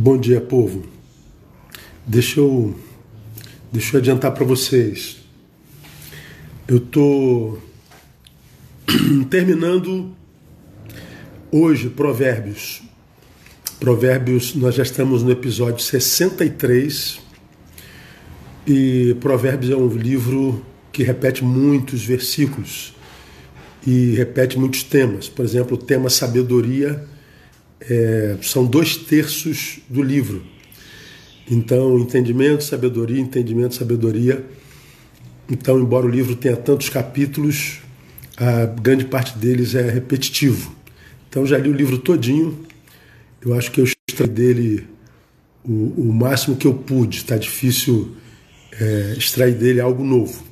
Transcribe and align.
Bom 0.00 0.16
dia, 0.16 0.40
povo. 0.40 0.84
Deixa 2.06 2.38
eu, 2.38 2.72
deixa 3.72 3.96
eu 3.96 4.00
adiantar 4.00 4.30
para 4.32 4.44
vocês. 4.44 5.16
Eu 6.68 6.78
tô 6.78 7.58
terminando 9.28 10.12
hoje 11.50 11.90
Provérbios. 11.90 12.80
Provérbios, 13.80 14.54
nós 14.54 14.76
já 14.76 14.84
estamos 14.84 15.24
no 15.24 15.32
episódio 15.32 15.82
63. 15.82 17.18
E 18.68 19.16
Provérbios 19.18 19.72
é 19.72 19.76
um 19.76 19.88
livro 19.88 20.64
que 20.92 21.02
repete 21.02 21.42
muitos 21.42 22.04
versículos 22.04 22.94
e 23.84 24.14
repete 24.14 24.60
muitos 24.60 24.84
temas. 24.84 25.28
Por 25.28 25.44
exemplo, 25.44 25.76
o 25.76 25.80
tema 25.80 26.08
sabedoria 26.08 27.04
é, 27.80 28.36
são 28.42 28.64
dois 28.64 28.96
terços 28.96 29.80
do 29.88 30.02
livro. 30.02 30.42
Então, 31.50 31.98
entendimento, 31.98 32.62
sabedoria, 32.62 33.20
entendimento, 33.20 33.74
sabedoria. 33.74 34.44
Então, 35.50 35.80
embora 35.80 36.04
o 36.06 36.08
livro 36.08 36.36
tenha 36.36 36.56
tantos 36.56 36.90
capítulos, 36.90 37.80
a 38.36 38.66
grande 38.66 39.06
parte 39.06 39.38
deles 39.38 39.74
é 39.74 39.88
repetitivo. 39.88 40.74
Então, 41.28 41.46
já 41.46 41.56
li 41.56 41.68
o 41.68 41.72
livro 41.72 41.98
todinho. 41.98 42.66
Eu 43.40 43.54
acho 43.54 43.70
que 43.70 43.80
eu 43.80 43.84
extraí 43.84 44.28
dele 44.28 44.86
o, 45.64 46.08
o 46.08 46.12
máximo 46.12 46.56
que 46.56 46.66
eu 46.66 46.74
pude. 46.74 47.18
Está 47.18 47.36
difícil 47.36 48.14
é, 48.78 49.14
extrair 49.16 49.54
dele 49.54 49.80
algo 49.80 50.04
novo. 50.04 50.44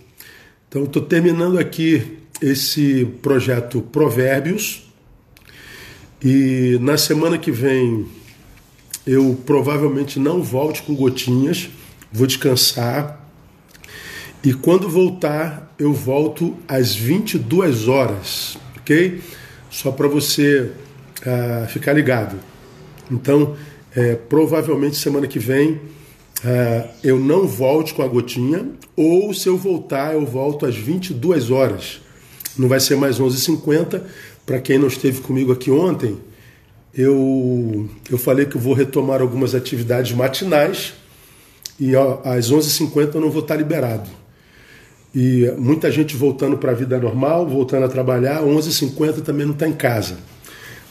Então, 0.68 0.84
estou 0.84 1.02
terminando 1.02 1.58
aqui 1.58 2.18
esse 2.40 3.06
projeto 3.22 3.80
Provérbios 3.80 4.85
e 6.28 6.76
na 6.80 6.98
semana 6.98 7.38
que 7.38 7.52
vem 7.52 8.04
eu 9.06 9.40
provavelmente 9.46 10.18
não 10.18 10.42
volte 10.42 10.82
com 10.82 10.92
gotinhas, 10.92 11.70
vou 12.12 12.26
descansar. 12.26 13.24
E 14.42 14.52
quando 14.52 14.88
voltar, 14.88 15.72
eu 15.78 15.92
volto 15.92 16.56
às 16.66 16.96
22 16.96 17.86
horas, 17.86 18.58
ok? 18.76 19.20
Só 19.70 19.92
para 19.92 20.08
você 20.08 20.72
uh, 21.20 21.68
ficar 21.68 21.92
ligado. 21.92 22.40
Então, 23.08 23.54
é, 23.94 24.16
provavelmente 24.16 24.96
semana 24.96 25.28
que 25.28 25.38
vem 25.38 25.74
uh, 25.74 26.88
eu 27.04 27.20
não 27.20 27.46
volte 27.46 27.94
com 27.94 28.02
a 28.02 28.08
gotinha, 28.08 28.66
ou 28.96 29.32
se 29.32 29.48
eu 29.48 29.56
voltar, 29.56 30.14
eu 30.14 30.26
volto 30.26 30.66
às 30.66 30.74
22 30.74 31.52
horas. 31.52 32.00
Não 32.58 32.66
vai 32.68 32.80
ser 32.80 32.96
mais 32.96 33.20
11h50, 33.20 34.02
para 34.46 34.60
quem 34.60 34.78
não 34.78 34.86
esteve 34.86 35.20
comigo 35.20 35.52
aqui 35.52 35.70
ontem, 35.70 36.16
eu, 36.94 37.90
eu 38.08 38.16
falei 38.16 38.46
que 38.46 38.56
eu 38.56 38.60
vou 38.60 38.72
retomar 38.72 39.20
algumas 39.20 39.54
atividades 39.54 40.12
matinais 40.12 40.94
e 41.78 41.94
ó, 41.94 42.20
às 42.24 42.50
11h50 42.50 43.16
eu 43.16 43.20
não 43.20 43.30
vou 43.30 43.42
estar 43.42 43.56
liberado. 43.56 44.08
E 45.14 45.50
muita 45.58 45.90
gente 45.90 46.16
voltando 46.16 46.56
para 46.56 46.72
a 46.72 46.74
vida 46.74 46.98
normal, 46.98 47.46
voltando 47.46 47.84
a 47.84 47.88
trabalhar, 47.88 48.42
11h50 48.42 49.22
também 49.22 49.46
não 49.46 49.52
está 49.52 49.66
em 49.66 49.72
casa. 49.72 50.16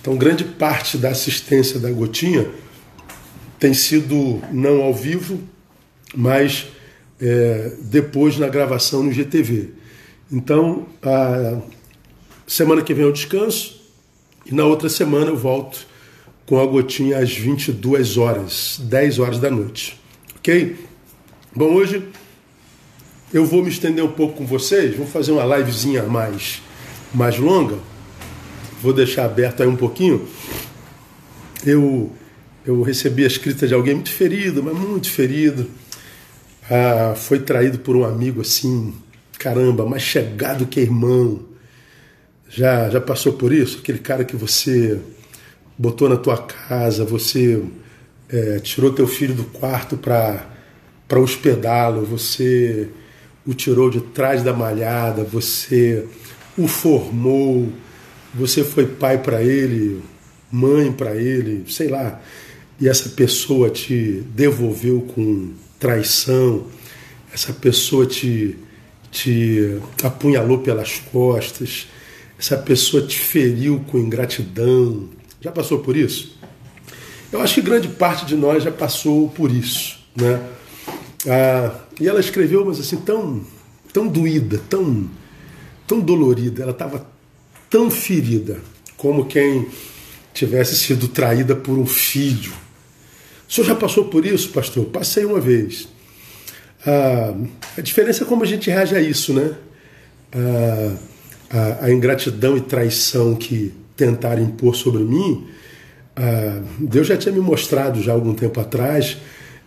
Então, 0.01 0.15
grande 0.17 0.43
parte 0.43 0.97
da 0.97 1.09
assistência 1.09 1.79
da 1.79 1.89
Gotinha 1.89 2.47
tem 3.59 3.73
sido 3.73 4.41
não 4.51 4.81
ao 4.81 4.93
vivo, 4.93 5.39
mas 6.13 6.67
é, 7.19 7.71
depois 7.81 8.37
na 8.37 8.47
gravação 8.47 9.01
no 9.01 9.11
GTV. 9.11 9.69
Então, 10.31 10.85
a, 11.01 11.59
Semana 12.47 12.83
que 12.83 12.93
vem 12.93 13.05
eu 13.05 13.11
descanso 13.11 13.81
e 14.45 14.53
na 14.53 14.65
outra 14.65 14.87
semana 14.87 15.31
eu 15.31 15.37
volto 15.37 15.87
com 16.45 16.59
a 16.59 16.65
gotinha 16.65 17.17
às 17.17 17.35
22 17.35 18.17
horas, 18.17 18.79
10 18.83 19.19
horas 19.19 19.39
da 19.39 19.49
noite. 19.49 19.99
Ok? 20.37 20.77
Bom, 21.55 21.73
hoje 21.73 22.07
eu 23.33 23.43
vou 23.43 23.63
me 23.63 23.69
estender 23.69 24.03
um 24.03 24.11
pouco 24.11 24.37
com 24.37 24.45
vocês, 24.45 24.95
vou 24.95 25.07
fazer 25.07 25.31
uma 25.31 25.57
livezinha 25.57 26.03
mais, 26.03 26.61
mais 27.11 27.39
longa. 27.39 27.79
Vou 28.79 28.93
deixar 28.93 29.25
aberto 29.25 29.63
aí 29.63 29.67
um 29.67 29.75
pouquinho. 29.75 30.27
Eu, 31.65 32.11
eu 32.63 32.83
recebi 32.83 33.23
a 33.23 33.27
escrita 33.27 33.67
de 33.67 33.73
alguém 33.73 33.95
muito 33.95 34.11
ferido, 34.11 34.61
mas 34.61 34.77
muito 34.77 35.09
ferido. 35.09 35.67
Ah, 36.69 37.15
foi 37.15 37.39
traído 37.39 37.79
por 37.79 37.95
um 37.95 38.05
amigo 38.05 38.41
assim, 38.41 38.93
caramba, 39.39 39.83
mais 39.83 40.03
chegado 40.03 40.67
que 40.67 40.79
irmão 40.79 41.54
já, 42.55 42.89
já 42.89 43.01
passou 43.01 43.33
por 43.33 43.51
isso? 43.51 43.79
Aquele 43.79 43.99
cara 43.99 44.23
que 44.23 44.35
você 44.35 44.97
botou 45.77 46.07
na 46.07 46.15
tua 46.15 46.37
casa, 46.37 47.03
você 47.03 47.61
é, 48.29 48.59
tirou 48.59 48.93
teu 48.93 49.05
filho 49.05 49.33
do 49.33 49.43
quarto 49.43 49.97
para 49.97 50.47
hospedá-lo, 51.19 52.05
você 52.05 52.87
o 53.45 53.53
tirou 53.53 53.89
de 53.89 53.99
trás 53.99 54.41
da 54.41 54.53
malhada, 54.53 55.23
você 55.23 56.05
o 56.57 56.65
formou, 56.65 57.67
você 58.33 58.63
foi 58.63 58.85
pai 58.85 59.17
para 59.17 59.43
ele, 59.43 60.01
mãe 60.49 60.93
para 60.93 61.13
ele, 61.13 61.65
sei 61.67 61.89
lá, 61.89 62.21
e 62.79 62.87
essa 62.87 63.09
pessoa 63.09 63.69
te 63.69 64.23
devolveu 64.33 65.01
com 65.13 65.51
traição, 65.77 66.67
essa 67.33 67.51
pessoa 67.51 68.05
te, 68.05 68.57
te 69.11 69.77
apunhalou 70.01 70.59
pelas 70.59 70.99
costas, 71.11 71.87
essa 72.37 72.57
pessoa 72.57 73.05
te 73.05 73.17
feriu 73.17 73.83
com 73.87 73.97
ingratidão. 73.97 75.09
Já 75.41 75.51
passou 75.51 75.79
por 75.79 75.95
isso? 75.95 76.37
Eu 77.31 77.41
acho 77.41 77.55
que 77.55 77.61
grande 77.61 77.87
parte 77.87 78.25
de 78.25 78.35
nós 78.35 78.63
já 78.63 78.71
passou 78.71 79.29
por 79.29 79.51
isso, 79.51 79.99
né? 80.15 80.41
Ah, 81.27 81.75
e 81.99 82.07
ela 82.07 82.19
escreveu, 82.19 82.65
mas 82.65 82.79
assim, 82.79 82.97
tão, 82.97 83.41
tão 83.91 84.07
doída, 84.07 84.61
tão, 84.69 85.09
tão 85.87 85.99
dolorida, 85.99 86.61
ela 86.61 86.71
estava 86.71 87.05
tão 87.69 87.89
ferida, 87.89 88.59
como 88.95 89.25
quem 89.25 89.67
tivesse 90.33 90.75
sido 90.75 91.07
traída 91.07 91.55
por 91.55 91.77
um 91.77 91.85
filho. 91.85 92.53
O 93.47 93.53
senhor 93.53 93.67
já 93.67 93.75
passou 93.75 94.05
por 94.05 94.25
isso, 94.25 94.49
pastor? 94.49 94.85
Passei 94.85 95.25
uma 95.25 95.39
vez. 95.39 95.87
Ah, 96.85 97.33
a 97.77 97.81
diferença 97.81 98.23
é 98.23 98.27
como 98.27 98.43
a 98.43 98.47
gente 98.47 98.69
reage 98.69 98.95
a 98.95 99.01
isso, 99.01 99.33
né? 99.33 99.55
Ah, 100.33 100.95
a, 101.49 101.85
a 101.85 101.93
ingratidão 101.93 102.57
e 102.57 102.61
traição 102.61 103.35
que 103.35 103.73
tentaram 103.95 104.43
impor 104.43 104.75
sobre 104.75 105.03
mim, 105.03 105.47
Deus 106.79 107.07
já 107.07 107.17
tinha 107.17 107.33
me 107.33 107.41
mostrado 107.41 108.01
já 108.01 108.13
algum 108.13 108.33
tempo 108.33 108.59
atrás, 108.59 109.17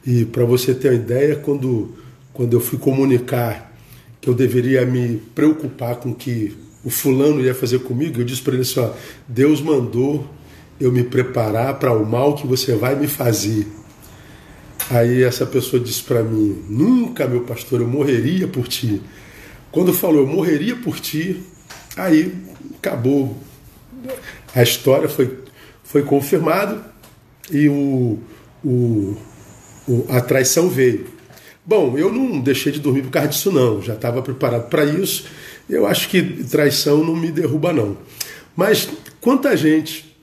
e 0.07 0.25
para 0.25 0.45
você 0.45 0.75
ter 0.75 0.89
uma 0.89 0.95
ideia, 0.95 1.37
quando, 1.37 1.95
quando 2.33 2.55
eu 2.55 2.61
fui 2.61 2.79
comunicar 2.79 3.77
que 4.21 4.29
eu 4.29 4.35
deveria 4.35 4.85
me 4.87 5.21
preocupar 5.35 5.97
com 5.97 6.11
o 6.11 6.15
que 6.15 6.57
o 6.85 6.91
fulano 6.91 7.41
ia 7.41 7.55
fazer 7.55 7.81
comigo, 7.81 8.21
eu 8.21 8.25
disse 8.25 8.41
para 8.41 8.55
ele 8.55 8.63
assim: 8.63 8.81
ó, 8.81 8.91
Deus 9.27 9.61
mandou 9.61 10.27
eu 10.81 10.91
me 10.91 11.03
preparar 11.03 11.79
para 11.79 11.93
o 11.93 12.07
mal 12.07 12.35
que 12.35 12.47
você 12.47 12.75
vai 12.75 12.95
me 12.95 13.07
fazer. 13.07 13.67
Aí 14.91 15.23
essa 15.23 15.45
pessoa 15.45 15.83
disse 15.83 16.03
para 16.03 16.23
mim: 16.23 16.65
Nunca, 16.69 17.27
meu 17.27 17.43
pastor, 17.43 17.81
eu 17.81 17.89
morreria 17.89 18.49
por 18.49 18.67
ti. 18.67 19.03
Quando 19.71 19.93
falou 19.93 20.21
eu 20.21 20.27
morreria 20.27 20.77
por 20.77 20.99
ti, 20.99 21.43
Aí 21.99 22.35
acabou. 22.79 23.37
A 24.55 24.63
história 24.63 25.09
foi, 25.09 25.39
foi 25.83 26.03
confirmada 26.03 26.81
e 27.51 27.69
o, 27.69 28.19
o, 28.65 29.17
o, 29.87 30.07
a 30.09 30.21
traição 30.21 30.69
veio. 30.69 31.07
Bom, 31.67 31.99
eu 31.99 32.11
não 32.13 32.41
deixei 32.41 32.73
de 32.73 32.81
dormir 32.81 33.03
por 33.03 33.11
causa 33.11 33.29
disso, 33.29 33.53
não. 33.53 33.83
Já 33.83 33.95
estava 33.95 34.23
preparado 34.23 34.69
para 34.69 34.85
isso. 34.85 35.27
Eu 35.69 35.87
acho 35.87 36.09
que 36.09 36.23
traição 36.45 37.05
não 37.05 37.15
me 37.15 37.31
derruba, 37.31 37.73
não. 37.73 37.97
Mas 38.57 38.89
quanta 39.21 39.57
gente 39.57 40.17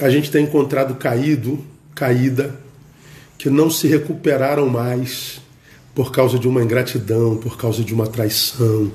a 0.00 0.08
gente 0.08 0.30
tem 0.30 0.44
encontrado 0.44 0.94
caído, 0.94 1.58
caída, 1.94 2.54
que 3.38 3.50
não 3.50 3.70
se 3.70 3.86
recuperaram 3.86 4.68
mais 4.68 5.40
por 5.94 6.12
causa 6.12 6.38
de 6.38 6.46
uma 6.46 6.62
ingratidão, 6.62 7.36
por 7.36 7.56
causa 7.56 7.82
de 7.82 7.94
uma 7.94 8.06
traição, 8.06 8.90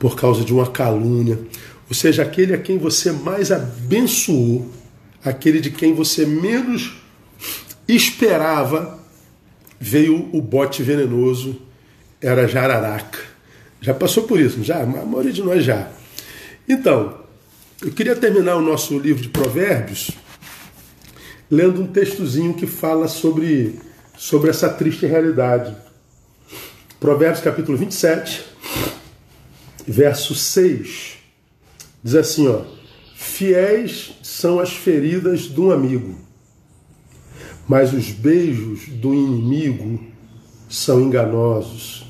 por 0.00 0.16
causa 0.16 0.44
de 0.44 0.52
uma 0.52 0.66
calúnia. 0.66 1.38
Ou 1.88 1.94
seja, 1.94 2.22
aquele 2.22 2.54
a 2.54 2.58
quem 2.58 2.78
você 2.78 3.12
mais 3.12 3.52
abençoou, 3.52 4.68
aquele 5.24 5.60
de 5.60 5.70
quem 5.70 5.94
você 5.94 6.26
menos 6.26 6.96
esperava, 7.86 8.98
veio 9.78 10.28
o 10.32 10.40
bote 10.40 10.82
venenoso, 10.82 11.60
era 12.20 12.48
jararaca. 12.48 13.18
Já 13.80 13.94
passou 13.94 14.24
por 14.24 14.40
isso, 14.40 14.64
já? 14.64 14.82
A 14.82 14.86
maioria 14.86 15.32
de 15.32 15.42
nós 15.42 15.64
já. 15.64 15.90
Então, 16.68 17.20
eu 17.82 17.92
queria 17.92 18.16
terminar 18.16 18.56
o 18.56 18.62
nosso 18.62 18.98
livro 18.98 19.22
de 19.22 19.28
Provérbios 19.28 20.10
lendo 21.50 21.82
um 21.82 21.86
textozinho 21.86 22.54
que 22.54 22.66
fala 22.66 23.08
sobre, 23.08 23.78
sobre 24.16 24.50
essa 24.50 24.68
triste 24.68 25.04
realidade. 25.04 25.74
Provérbios 27.00 27.42
capítulo 27.42 27.76
27, 27.76 28.44
verso 29.86 30.34
6, 30.34 31.18
diz 32.02 32.14
assim, 32.14 32.48
ó: 32.48 32.62
Fiéis 33.14 34.12
são 34.22 34.60
as 34.60 34.72
feridas 34.72 35.42
de 35.42 35.60
um 35.60 35.70
amigo, 35.70 36.14
mas 37.68 37.92
os 37.92 38.10
beijos 38.10 38.88
do 38.88 39.14
inimigo 39.14 40.00
são 40.68 41.00
enganosos. 41.00 42.06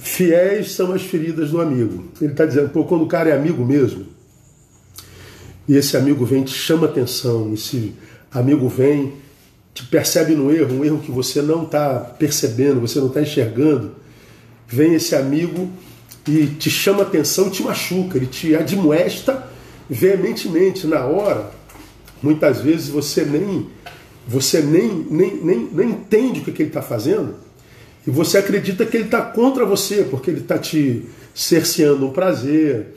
Fiéis 0.00 0.72
são 0.72 0.92
as 0.92 1.02
feridas 1.02 1.50
do 1.50 1.60
amigo. 1.60 2.04
Ele 2.20 2.32
está 2.32 2.46
dizendo, 2.46 2.70
pô, 2.70 2.84
quando 2.84 3.04
o 3.04 3.06
cara 3.06 3.30
é 3.30 3.36
amigo 3.36 3.64
mesmo, 3.64 4.06
e 5.68 5.76
esse 5.76 5.96
amigo 5.96 6.24
vem, 6.24 6.42
te 6.42 6.54
chama 6.54 6.86
atenção, 6.86 7.52
esse 7.52 7.94
amigo 8.32 8.68
vem, 8.68 9.12
te 9.74 9.84
percebe 9.84 10.34
no 10.34 10.50
erro, 10.50 10.78
um 10.78 10.84
erro 10.84 10.98
que 10.98 11.10
você 11.10 11.42
não 11.42 11.64
está 11.64 12.00
percebendo, 12.00 12.80
você 12.80 12.98
não 12.98 13.08
está 13.08 13.20
enxergando, 13.20 13.92
vem 14.66 14.94
esse 14.94 15.14
amigo 15.14 15.70
e 16.26 16.46
te 16.46 16.70
chama 16.70 17.02
atenção, 17.02 17.50
te 17.50 17.62
machuca, 17.62 18.16
ele 18.16 18.26
te 18.26 18.54
admoesta 18.54 19.46
veementemente 19.88 20.86
na 20.86 21.04
hora. 21.04 21.50
Muitas 22.22 22.60
vezes 22.60 22.88
você 22.88 23.24
nem 23.24 23.66
você 24.26 24.60
nem, 24.60 25.06
nem, 25.10 25.36
nem, 25.36 25.68
nem 25.72 25.90
entende 25.90 26.40
o 26.40 26.44
que, 26.44 26.52
que 26.52 26.62
ele 26.62 26.68
está 26.68 26.82
fazendo 26.82 27.34
e 28.08 28.10
você 28.10 28.38
acredita 28.38 28.86
que 28.86 28.96
ele 28.96 29.04
está 29.04 29.20
contra 29.20 29.66
você, 29.66 30.02
porque 30.02 30.30
ele 30.30 30.40
está 30.40 30.56
te 30.56 31.04
cerceando 31.34 32.06
um 32.06 32.10
prazer, 32.10 32.96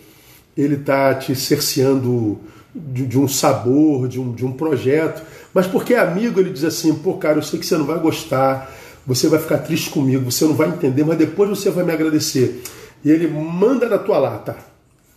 ele 0.56 0.76
está 0.76 1.14
te 1.14 1.36
cerceando 1.36 2.40
de, 2.74 3.06
de, 3.06 3.20
um 3.20 3.28
sabor, 3.28 4.08
de 4.08 4.22
um, 4.22 4.32
de 4.32 4.46
um 4.46 4.54
projeto. 4.54 5.22
Mas 5.54 5.68
porque 5.68 5.96
é 5.96 6.00
amigo, 6.00 6.40
ele 6.40 6.50
diz 6.50 6.64
assim: 6.64 6.94
pô, 6.94 7.16
cara, 7.16 7.40
eu 7.40 7.44
sei 7.44 7.60
que 7.60 7.66
você 7.66 7.78
não 7.78 7.84
vai 7.84 8.00
gostar, 8.00 8.74
você 9.06 9.28
vai 9.28 9.38
ficar 9.38 9.58
triste 9.58 9.90
comigo, 9.90 10.32
você 10.32 10.46
não 10.46 10.54
vai 10.54 10.70
entender, 10.70 11.04
mas 11.04 11.18
depois 11.18 11.50
você 11.50 11.70
vai 11.70 11.84
me 11.84 11.92
agradecer. 11.92 12.64
E 13.04 13.10
ele 13.10 13.28
manda 13.28 13.88
na 13.90 13.98
tua 13.98 14.18
lata. 14.18 14.58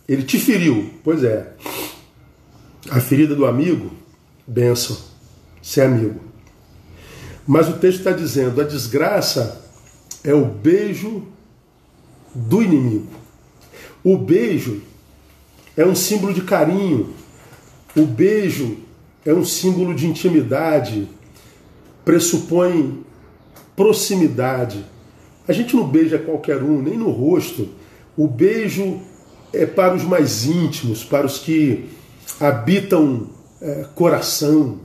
Ele 0.07 0.23
te 0.23 0.39
feriu. 0.39 0.91
Pois 1.03 1.23
é. 1.23 1.53
A 2.89 2.99
ferida 2.99 3.35
do 3.35 3.45
amigo, 3.45 3.91
benção, 4.45 4.97
ser 5.61 5.81
amigo. 5.81 6.19
Mas 7.47 7.67
o 7.67 7.73
texto 7.73 7.99
está 7.99 8.11
dizendo: 8.11 8.61
a 8.61 8.63
desgraça 8.63 9.61
é 10.23 10.33
o 10.33 10.45
beijo 10.45 11.23
do 12.33 12.61
inimigo. 12.61 13.07
O 14.03 14.17
beijo 14.17 14.81
é 15.77 15.85
um 15.85 15.95
símbolo 15.95 16.33
de 16.33 16.41
carinho, 16.41 17.13
o 17.95 18.05
beijo 18.05 18.77
é 19.25 19.33
um 19.33 19.43
símbolo 19.43 19.95
de 19.95 20.05
intimidade, 20.05 21.07
pressupõe 22.03 23.03
proximidade. 23.75 24.85
A 25.47 25.53
gente 25.53 25.75
não 25.75 25.87
beija 25.87 26.17
qualquer 26.17 26.61
um, 26.61 26.81
nem 26.81 26.97
no 26.97 27.09
rosto. 27.09 27.69
O 28.17 28.27
beijo 28.27 28.99
é 29.53 29.65
para 29.65 29.93
os 29.93 30.03
mais 30.03 30.45
íntimos, 30.45 31.03
para 31.03 31.25
os 31.25 31.37
que 31.37 31.85
habitam 32.39 33.27
é, 33.61 33.85
coração. 33.95 34.79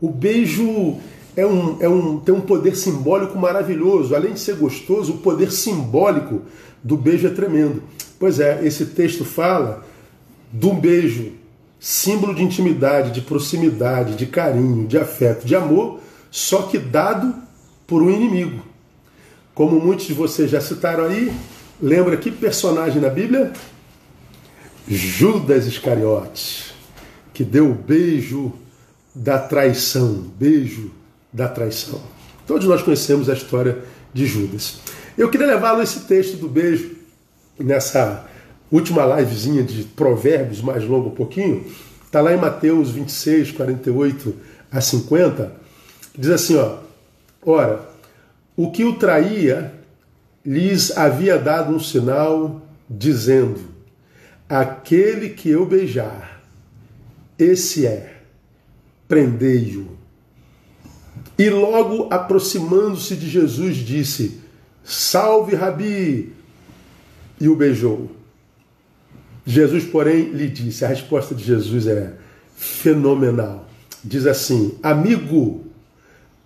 O 0.00 0.10
beijo 0.10 0.96
é 1.36 1.46
um, 1.46 1.76
é 1.80 1.88
um, 1.88 2.18
tem 2.18 2.34
um 2.34 2.40
poder 2.40 2.76
simbólico 2.76 3.38
maravilhoso. 3.38 4.14
Além 4.14 4.34
de 4.34 4.40
ser 4.40 4.56
gostoso, 4.56 5.14
o 5.14 5.18
poder 5.18 5.50
simbólico 5.50 6.42
do 6.82 6.96
beijo 6.96 7.26
é 7.26 7.30
tremendo. 7.30 7.82
Pois 8.18 8.40
é, 8.40 8.64
esse 8.64 8.86
texto 8.86 9.24
fala 9.24 9.84
do 10.52 10.72
beijo 10.72 11.32
símbolo 11.78 12.34
de 12.34 12.42
intimidade, 12.42 13.12
de 13.12 13.20
proximidade, 13.20 14.16
de 14.16 14.26
carinho, 14.26 14.86
de 14.86 14.96
afeto, 14.98 15.46
de 15.46 15.54
amor, 15.54 16.00
só 16.30 16.62
que 16.62 16.78
dado 16.78 17.34
por 17.86 18.02
um 18.02 18.10
inimigo. 18.10 18.62
Como 19.56 19.80
muitos 19.80 20.04
de 20.04 20.12
vocês 20.12 20.50
já 20.50 20.60
citaram 20.60 21.04
aí, 21.04 21.32
lembra 21.80 22.14
que 22.18 22.30
personagem 22.30 23.00
na 23.00 23.08
Bíblia? 23.08 23.54
Judas 24.86 25.64
Iscariotes, 25.64 26.74
que 27.32 27.42
deu 27.42 27.70
o 27.70 27.74
beijo 27.74 28.52
da 29.14 29.38
traição, 29.38 30.30
beijo 30.38 30.90
da 31.32 31.48
traição. 31.48 32.02
Todos 32.46 32.66
nós 32.66 32.82
conhecemos 32.82 33.30
a 33.30 33.32
história 33.32 33.78
de 34.12 34.26
Judas. 34.26 34.80
Eu 35.16 35.30
queria 35.30 35.46
levá-lo 35.46 35.82
esse 35.82 36.00
texto 36.00 36.36
do 36.36 36.50
beijo 36.50 36.94
nessa 37.58 38.26
última 38.70 39.06
livezinha 39.06 39.62
de 39.62 39.84
provérbios, 39.84 40.60
mais 40.60 40.84
longa 40.84 41.08
um 41.08 41.14
pouquinho, 41.14 41.64
está 42.04 42.20
lá 42.20 42.34
em 42.34 42.36
Mateus 42.36 42.90
26, 42.90 43.52
48 43.52 44.34
a 44.70 44.82
50, 44.82 45.50
diz 46.14 46.30
assim, 46.30 46.56
ó, 46.56 46.76
ora, 47.42 47.95
o 48.56 48.70
que 48.70 48.84
o 48.84 48.94
traía 48.96 49.74
lhes 50.44 50.96
havia 50.96 51.38
dado 51.38 51.74
um 51.74 51.80
sinal, 51.80 52.62
dizendo, 52.88 53.60
aquele 54.48 55.30
que 55.30 55.50
eu 55.50 55.66
beijar, 55.66 56.40
esse 57.38 57.86
é, 57.86 58.20
prendei-o. 59.06 59.96
E 61.38 61.50
logo 61.50 62.08
aproximando-se 62.10 63.14
de 63.16 63.28
Jesus, 63.28 63.76
disse, 63.76 64.40
salve 64.82 65.54
Rabi, 65.54 66.32
e 67.40 67.48
o 67.48 67.56
beijou. 67.56 68.10
Jesus, 69.44 69.84
porém, 69.84 70.30
lhe 70.30 70.48
disse: 70.48 70.84
a 70.84 70.88
resposta 70.88 71.34
de 71.34 71.44
Jesus 71.44 71.86
é 71.86 72.14
fenomenal. 72.56 73.68
Diz 74.02 74.26
assim: 74.26 74.76
Amigo, 74.82 75.66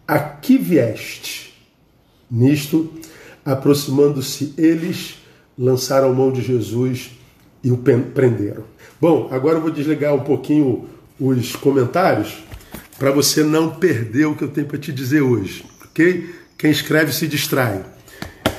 aqui 0.07 0.59
vieste. 0.59 1.50
Nisto, 2.31 2.93
aproximando-se 3.45 4.55
eles, 4.57 5.19
lançaram 5.59 6.15
mão 6.15 6.31
de 6.31 6.43
Jesus 6.43 7.11
e 7.63 7.71
o 7.71 7.79
prenderam. 7.79 8.65
Bom, 9.01 9.29
agora 9.31 9.59
eu 9.59 9.63
vou 9.63 9.71
desligar 9.71 10.15
um 10.15 10.21
pouquinho 10.21 10.87
os 11.19 11.55
comentários 11.57 12.43
para 12.99 13.11
você 13.11 13.43
não 13.43 13.71
perder 13.71 14.27
o 14.27 14.35
que 14.35 14.45
eu 14.45 14.49
tenho 14.49 14.67
para 14.67 14.79
te 14.79 14.93
dizer 14.93 15.23
hoje, 15.23 15.65
ok? 15.85 16.35
Quem 16.57 16.71
escreve 16.71 17.13
se 17.13 17.27
distrai. 17.27 17.85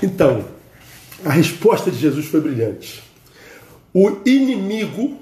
Então, 0.01 0.45
a 1.24 1.31
resposta 1.31 1.91
de 1.91 1.97
Jesus 1.97 2.25
foi 2.25 2.41
brilhante. 2.41 3.03
O 3.94 4.17
inimigo, 4.25 5.19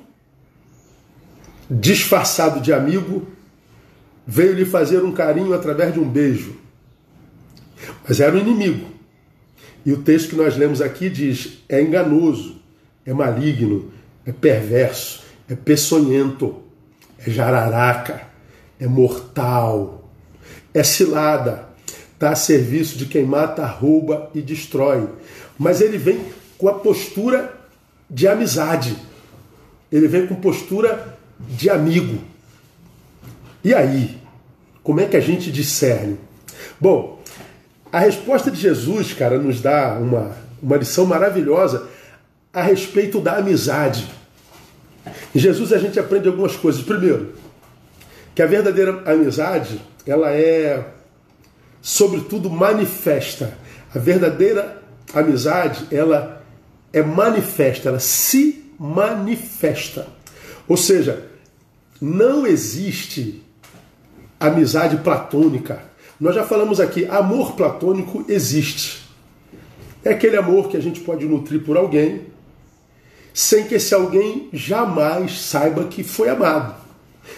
disfarçado 1.70 2.62
de 2.62 2.72
amigo, 2.72 3.28
veio 4.26 4.54
lhe 4.54 4.66
fazer 4.66 5.04
um 5.04 5.12
carinho 5.12 5.54
através 5.54 5.94
de 5.94 6.00
um 6.00 6.08
beijo. 6.08 6.56
Mas 8.08 8.20
era 8.20 8.36
o 8.36 8.40
inimigo. 8.40 8.88
E 9.86 9.92
o 9.92 10.02
texto 10.02 10.30
que 10.30 10.36
nós 10.36 10.58
lemos 10.58 10.82
aqui 10.82 11.10
diz: 11.10 11.60
é 11.68 11.82
enganoso, 11.82 12.62
é 13.06 13.14
maligno, 13.14 13.92
é 14.26 14.32
perverso, 14.32 15.24
é 15.50 15.56
peçonhento, 15.56 16.62
é 17.18 17.30
jararaca, 17.30 18.22
é 18.80 18.88
mortal, 18.88 20.10
é 20.74 20.84
cilada, 20.84 21.68
está 22.14 22.32
a 22.32 22.36
serviço 22.36 22.98
de 22.98 23.06
quem 23.06 23.24
mata, 23.24 23.66
rouba 23.66 24.30
e 24.34 24.42
destrói. 24.42 25.08
Mas 25.58 25.82
ele 25.82 25.98
vem 25.98 26.26
com 26.58 26.68
a 26.68 26.74
postura 26.74 27.58
de 28.10 28.28
amizade. 28.28 28.96
Ele 29.92 30.08
vem 30.08 30.28
com 30.28 30.36
postura 30.36 31.18
de 31.40 31.70
amigo. 31.70 32.20
E 33.64 33.74
aí? 33.74 34.18
Como 34.84 35.00
é 35.00 35.06
que 35.06 35.18
a 35.18 35.22
gente 35.22 35.52
discerne? 35.52 36.18
Bom, 36.80 37.19
a 37.92 38.00
resposta 38.00 38.52
de 38.52 38.60
Jesus, 38.60 39.14
cara, 39.14 39.38
nos 39.38 39.62
dá 39.62 39.98
uma, 40.00 40.36
uma 40.62 40.78
lição 40.78 41.06
maravilhosa 41.06 41.88
a 42.54 42.62
respeito 42.62 43.20
da 43.20 43.38
amizade. 43.38 44.08
Em 45.34 45.40
Jesus 45.40 45.74
a 45.74 45.78
gente 45.78 46.00
aprende 46.00 46.28
algumas 46.28 46.56
coisas. 46.56 46.82
Primeiro, 46.82 47.34
que 48.36 48.42
a 48.42 48.46
verdadeira 48.46 49.04
amizade, 49.12 49.82
ela 50.06 50.32
é, 50.32 50.86
sobretudo, 51.82 52.50
manifesta. 52.50 53.58
A 53.94 53.98
verdadeira 53.98 54.82
amizade, 55.14 55.88
ela 55.92 56.44
é 56.94 57.02
manifesta, 57.02 57.90
ela 57.90 58.00
se 58.00 58.72
manifesta. 58.80 60.08
Ou 60.68 60.78
seja, 60.78 61.26
não 62.00 62.46
existe 62.46 63.44
amizade 64.40 64.98
platônica. 64.98 65.89
Nós 66.20 66.36
já 66.36 66.44
falamos 66.44 66.82
aqui, 66.82 67.06
amor 67.06 67.54
platônico 67.54 68.26
existe. 68.28 69.08
É 70.04 70.10
aquele 70.10 70.36
amor 70.36 70.68
que 70.68 70.76
a 70.76 70.82
gente 70.82 71.00
pode 71.00 71.26
nutrir 71.26 71.64
por 71.64 71.78
alguém, 71.78 72.24
sem 73.34 73.66
que 73.66 73.76
esse 73.76 73.94
alguém 73.94 74.50
jamais 74.52 75.40
saiba 75.40 75.86
que 75.86 76.04
foi 76.04 76.28
amado. 76.28 76.76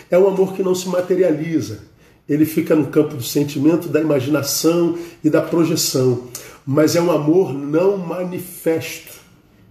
É 0.10 0.18
um 0.18 0.28
amor 0.28 0.54
que 0.54 0.64
não 0.64 0.74
se 0.74 0.90
materializa. 0.90 1.84
Ele 2.28 2.44
fica 2.44 2.76
no 2.76 2.88
campo 2.88 3.16
do 3.16 3.24
sentimento, 3.24 3.88
da 3.88 4.02
imaginação 4.02 4.98
e 5.24 5.30
da 5.30 5.42
projeção. 5.42 6.24
Mas 6.66 6.96
é 6.96 7.02
um 7.02 7.12
amor 7.12 7.54
não 7.54 7.98
manifesto. 7.98 9.20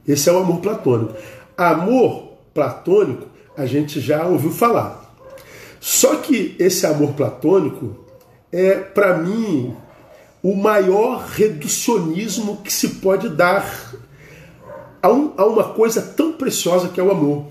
Esse 0.06 0.28
é 0.28 0.32
o 0.32 0.38
amor 0.38 0.60
platônico. 0.60 1.14
Amor 1.56 2.34
platônico, 2.54 3.26
a 3.56 3.66
gente 3.66 4.00
já 4.00 4.24
ouviu 4.26 4.52
falar. 4.52 5.14
Só 5.80 6.16
que 6.16 6.54
esse 6.58 6.86
amor 6.86 7.14
platônico 7.14 8.09
é, 8.52 8.74
para 8.76 9.16
mim, 9.18 9.76
o 10.42 10.54
maior 10.54 11.24
reducionismo 11.26 12.58
que 12.58 12.72
se 12.72 12.88
pode 12.96 13.28
dar 13.28 13.94
a, 15.02 15.10
um, 15.10 15.32
a, 15.36 15.44
uma 15.44 15.64
coisa 15.64 16.02
tão 16.02 16.32
preciosa 16.32 16.88
que 16.88 17.00
é 17.00 17.02
o 17.02 17.10
amor. 17.10 17.46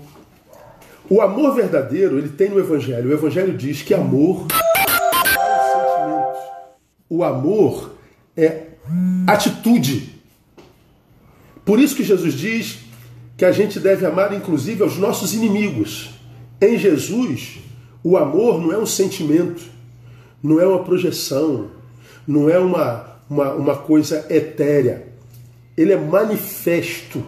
O 1.08 1.20
amor 1.20 1.54
verdadeiro, 1.54 2.18
ele 2.18 2.28
tem 2.28 2.50
no 2.50 2.58
Evangelho. 2.58 3.10
O 3.10 3.12
Evangelho 3.12 3.56
diz 3.56 3.82
que 3.82 3.92
amor 3.92 4.46
é 4.48 4.90
o 7.10 7.24
amor 7.24 7.96
é 8.36 8.68
atitude. 9.26 10.14
Por 11.64 11.80
isso 11.80 11.96
que 11.96 12.04
Jesus 12.04 12.34
diz 12.34 12.78
que 13.36 13.44
a 13.44 13.50
gente 13.50 13.80
deve 13.80 14.06
amar 14.06 14.32
inclusive 14.32 14.82
aos 14.82 14.96
nossos 14.96 15.34
inimigos. 15.34 16.10
Em 16.60 16.78
Jesus, 16.78 17.58
o 18.04 18.16
amor 18.16 18.60
não 18.60 18.72
é 18.72 18.78
um 18.78 18.86
sentimento, 18.86 19.62
não 20.42 20.60
é 20.60 20.66
uma 20.66 20.82
projeção, 20.82 21.68
não 22.26 22.48
é 22.48 22.58
uma, 22.58 23.16
uma, 23.28 23.52
uma 23.52 23.76
coisa 23.76 24.26
etérea. 24.30 25.08
Ele 25.76 25.92
é 25.92 25.96
manifesto. 25.96 27.22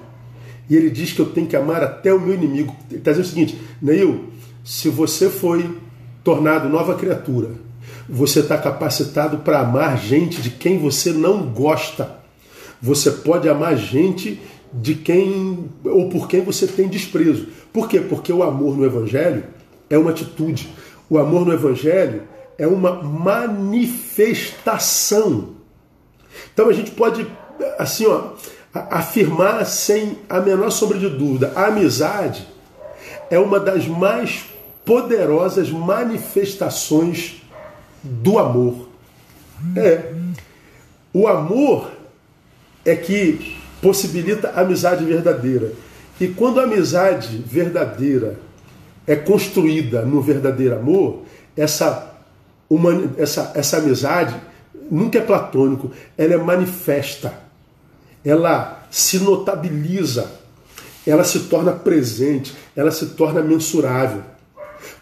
E 0.69 0.77
ele 0.77 0.91
diz 0.91 1.13
que 1.13 1.21
eu 1.21 1.27
tenho 1.27 1.47
que 1.47 1.57
amar 1.57 1.83
até 1.83 2.13
o 2.13 2.21
meu 2.21 2.35
inimigo. 2.35 2.75
Ele 2.91 2.99
está 2.99 3.11
dizendo 3.11 3.27
o 3.27 3.29
seguinte, 3.29 3.61
Neil, 3.81 4.29
se 4.65 4.89
você 4.89 5.29
foi 5.29 5.79
tornado 6.23 6.69
nova 6.69 6.95
criatura, 6.95 7.51
você 8.09 8.41
está 8.41 8.57
capacitado 8.57 9.39
para 9.39 9.61
amar 9.61 9.99
gente 9.99 10.41
de 10.41 10.51
quem 10.51 10.79
você 10.79 11.13
não 11.13 11.47
gosta. 11.47 12.17
Você 12.81 13.11
pode 13.11 13.49
amar 13.49 13.77
gente 13.77 14.41
de 14.73 14.95
quem 14.95 15.71
ou 15.85 16.09
por 16.09 16.29
quem 16.29 16.41
você 16.41 16.67
tem 16.67 16.89
desprezo. 16.89 17.49
Por 17.73 17.89
quê? 17.89 18.01
Porque 18.01 18.33
o 18.33 18.43
amor 18.43 18.77
no 18.77 18.85
Evangelho 18.85 19.45
é 19.91 19.99
uma 19.99 20.11
atitude. 20.11 20.69
O 21.09 21.19
amor 21.19 21.45
no 21.45 21.53
Evangelho 21.53 22.23
é 22.63 22.67
uma 22.67 23.03
manifestação. 23.03 25.51
Então 26.55 26.69
a 26.69 26.73
gente 26.73 26.93
pode, 26.93 27.27
assim, 27.77 28.07
ó, 28.07 28.35
afirmar 28.73 29.67
sem 29.67 30.17
a 30.29 30.41
menor 30.41 30.71
sombra 30.71 30.97
de 30.97 31.09
dúvida: 31.09 31.51
a 31.57 31.67
amizade 31.67 32.47
é 33.29 33.37
uma 33.37 33.59
das 33.59 33.89
mais 33.89 34.45
poderosas 34.85 35.71
manifestações 35.71 37.43
do 38.01 38.39
amor. 38.39 38.87
É. 39.77 40.13
O 41.13 41.27
amor 41.27 41.91
é 42.85 42.95
que 42.95 43.57
possibilita 43.81 44.51
a 44.51 44.61
amizade 44.61 45.05
verdadeira. 45.05 45.73
E 46.21 46.29
quando 46.29 46.61
a 46.61 46.63
amizade 46.63 47.43
verdadeira 47.45 48.39
é 49.05 49.17
construída 49.17 50.03
no 50.03 50.23
verdadeiro 50.23 50.77
amor, 50.77 51.23
essa, 51.57 52.12
uma, 52.75 53.13
essa, 53.19 53.53
essa 53.55 53.77
amizade 53.77 54.35
nunca 54.91 55.19
é 55.19 55.21
platônico, 55.21 55.91
ela 56.17 56.35
é 56.35 56.37
manifesta, 56.39 57.35
ela 58.25 58.87
se 58.91 59.19
notabiliza, 59.19 60.31
ela 61.07 61.23
se 61.23 61.41
torna 61.41 61.73
presente, 61.73 62.55
ela 62.75 62.91
se 62.91 63.07
torna 63.07 63.43
mensurável. 63.43 64.23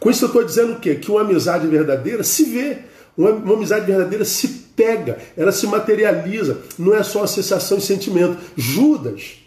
Com 0.00 0.10
isso 0.10 0.24
eu 0.24 0.28
estou 0.28 0.44
dizendo 0.44 0.72
o 0.74 0.80
quê? 0.80 0.96
Que 0.96 1.10
uma 1.10 1.20
amizade 1.20 1.66
verdadeira 1.68 2.24
se 2.24 2.44
vê, 2.44 2.78
uma, 3.16 3.30
uma 3.30 3.54
amizade 3.54 3.86
verdadeira 3.86 4.24
se 4.24 4.48
pega, 4.74 5.18
ela 5.36 5.52
se 5.52 5.66
materializa, 5.66 6.58
não 6.78 6.94
é 6.94 7.02
só 7.04 7.22
a 7.22 7.28
sensação 7.28 7.78
e 7.78 7.82
sentimento. 7.82 8.36
Judas 8.56 9.38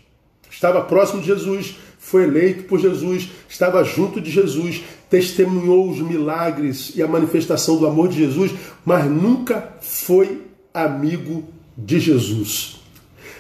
estava 0.49 0.81
próximo 0.81 1.19
de 1.19 1.27
Jesus, 1.27 1.75
foi 2.03 2.25
eleito 2.25 2.65
por 2.65 2.79
Jesus, 2.79 3.29
estava 3.49 3.81
junto 3.83 4.19
de 4.19 4.29
Jesus, 4.29 4.83
testemunhou 5.09 5.89
os 5.89 5.99
milagres 5.99 6.91
e 6.95 7.01
a 7.01 7.07
manifestação 7.07 7.77
do 7.77 7.87
amor 7.87 8.09
de 8.09 8.17
Jesus, 8.17 8.51
mas 8.85 9.09
nunca 9.09 9.73
foi 9.81 10.41
amigo 10.73 11.45
de 11.77 11.99
Jesus. 11.99 12.81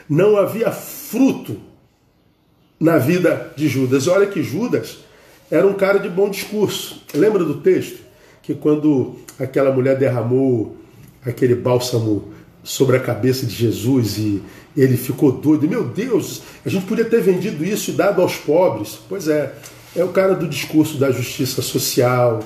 Não 0.09 0.37
havia 0.37 0.71
fruto 0.71 1.57
na 2.79 2.97
vida 2.97 3.53
de 3.55 3.67
Judas. 3.67 4.07
Olha 4.07 4.25
que 4.25 4.41
Judas 4.41 4.99
era 5.51 5.67
um 5.67 5.73
cara 5.73 5.99
de 5.99 6.09
bom 6.09 6.29
discurso. 6.29 7.03
Lembra 7.13 7.43
do 7.43 7.55
texto? 7.55 7.99
Que 8.41 8.55
quando 8.55 9.17
aquela 9.37 9.71
mulher 9.71 9.99
derramou 9.99 10.77
aquele 11.23 11.53
bálsamo 11.53 12.33
sobre 12.63 12.95
a 12.95 12.99
cabeça 12.99 13.45
de 13.45 13.53
Jesus 13.53 14.17
e 14.17 14.41
ele 14.75 14.97
ficou 14.97 15.31
doido. 15.31 15.67
Meu 15.67 15.83
Deus, 15.83 16.41
a 16.65 16.69
gente 16.69 16.85
podia 16.85 17.05
ter 17.05 17.21
vendido 17.21 17.63
isso 17.63 17.91
e 17.91 17.93
dado 17.93 18.21
aos 18.21 18.35
pobres. 18.35 18.97
Pois 19.07 19.27
é, 19.27 19.53
é 19.95 20.03
o 20.03 20.09
cara 20.09 20.33
do 20.33 20.47
discurso 20.47 20.97
da 20.97 21.11
justiça 21.11 21.61
social, 21.61 22.39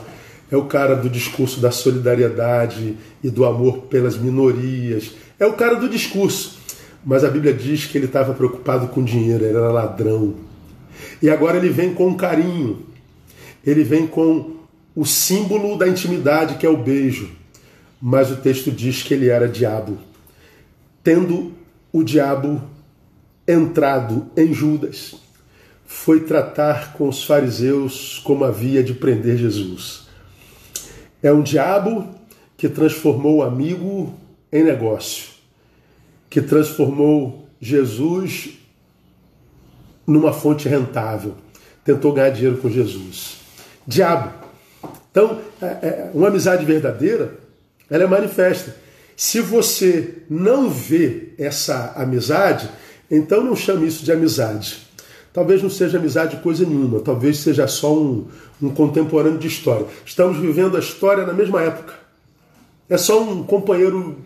é 0.52 0.58
o 0.58 0.66
cara 0.66 0.96
do 0.96 1.10
discurso 1.10 1.60
da 1.60 1.72
solidariedade 1.72 2.98
e 3.24 3.30
do 3.30 3.46
amor 3.46 3.84
pelas 3.84 4.18
minorias, 4.18 5.12
é 5.40 5.46
o 5.46 5.54
cara 5.54 5.76
do 5.76 5.88
discurso. 5.88 6.58
Mas 7.06 7.24
a 7.24 7.30
Bíblia 7.30 7.54
diz 7.54 7.86
que 7.86 7.98
ele 7.98 8.06
estava 8.06 8.34
preocupado 8.34 8.88
com 8.88 9.04
dinheiro, 9.04 9.46
ele 9.46 9.56
era 9.56 9.72
ladrão. 9.72 10.36
E 11.22 11.30
agora 11.30 11.58
ele 11.58 11.70
vem 11.70 11.94
com 11.94 12.16
carinho, 12.16 12.80
ele 13.66 13.84
vem 13.84 14.08
com 14.08 14.58
o 14.96 15.06
símbolo 15.06 15.78
da 15.78 15.88
intimidade, 15.88 16.56
que 16.56 16.66
é 16.66 16.70
o 16.70 16.76
beijo. 16.76 17.30
Mas 18.02 18.32
o 18.32 18.38
texto 18.38 18.72
diz 18.72 19.02
que 19.04 19.14
ele 19.14 19.30
era 19.30 19.48
diabo. 19.48 19.98
Tendo 21.04 21.54
o 21.92 22.04
diabo 22.04 22.62
entrado 23.48 24.30
em 24.36 24.54
Judas, 24.54 25.16
foi 25.86 26.20
tratar 26.22 26.94
com 26.94 27.08
os 27.08 27.24
fariseus 27.24 28.20
como 28.24 28.44
havia 28.44 28.84
de 28.84 28.94
prender 28.94 29.38
Jesus. 29.38 30.08
É 31.24 31.32
um 31.32 31.42
diabo 31.42 32.08
que 32.58 32.68
transformou 32.68 33.38
o 33.38 33.44
amigo 33.44 34.14
em 34.52 34.64
negócio, 34.64 35.30
que 36.30 36.42
transformou 36.42 37.48
Jesus 37.60 38.58
numa 40.06 40.32
fonte 40.32 40.70
rentável, 40.70 41.36
tentou 41.84 42.14
ganhar 42.14 42.30
dinheiro 42.30 42.58
com 42.58 42.70
Jesus. 42.70 43.38
Diabo. 43.86 44.34
Então, 45.12 45.40
é, 45.62 45.66
é, 45.66 46.12
uma 46.14 46.28
amizade 46.28 46.66
verdadeira, 46.66 47.38
ela 47.90 48.04
é 48.04 48.08
manifesta. 48.08 48.76
Se 49.16 49.42
você 49.42 50.16
não 50.30 50.70
vê 50.70 51.30
essa 51.38 51.94
amizade, 51.96 52.70
então 53.10 53.44
não 53.44 53.56
chame 53.56 53.88
isso 53.88 54.04
de 54.04 54.12
amizade. 54.12 54.86
Talvez 55.34 55.62
não 55.62 55.70
seja 55.70 55.98
amizade 55.98 56.38
coisa 56.38 56.66
nenhuma, 56.66 57.00
talvez 57.00 57.38
seja 57.38 57.68
só 57.68 57.94
um, 57.94 58.28
um 58.62 58.70
contemporâneo 58.70 59.38
de 59.40 59.48
história. 59.48 59.86
Estamos 60.06 60.38
vivendo 60.38 60.76
a 60.76 60.80
história 60.80 61.26
na 61.26 61.34
mesma 61.34 61.62
época. 61.62 61.94
É 62.90 62.98
só 62.98 63.22
um 63.22 63.44
companheiro 63.44 64.18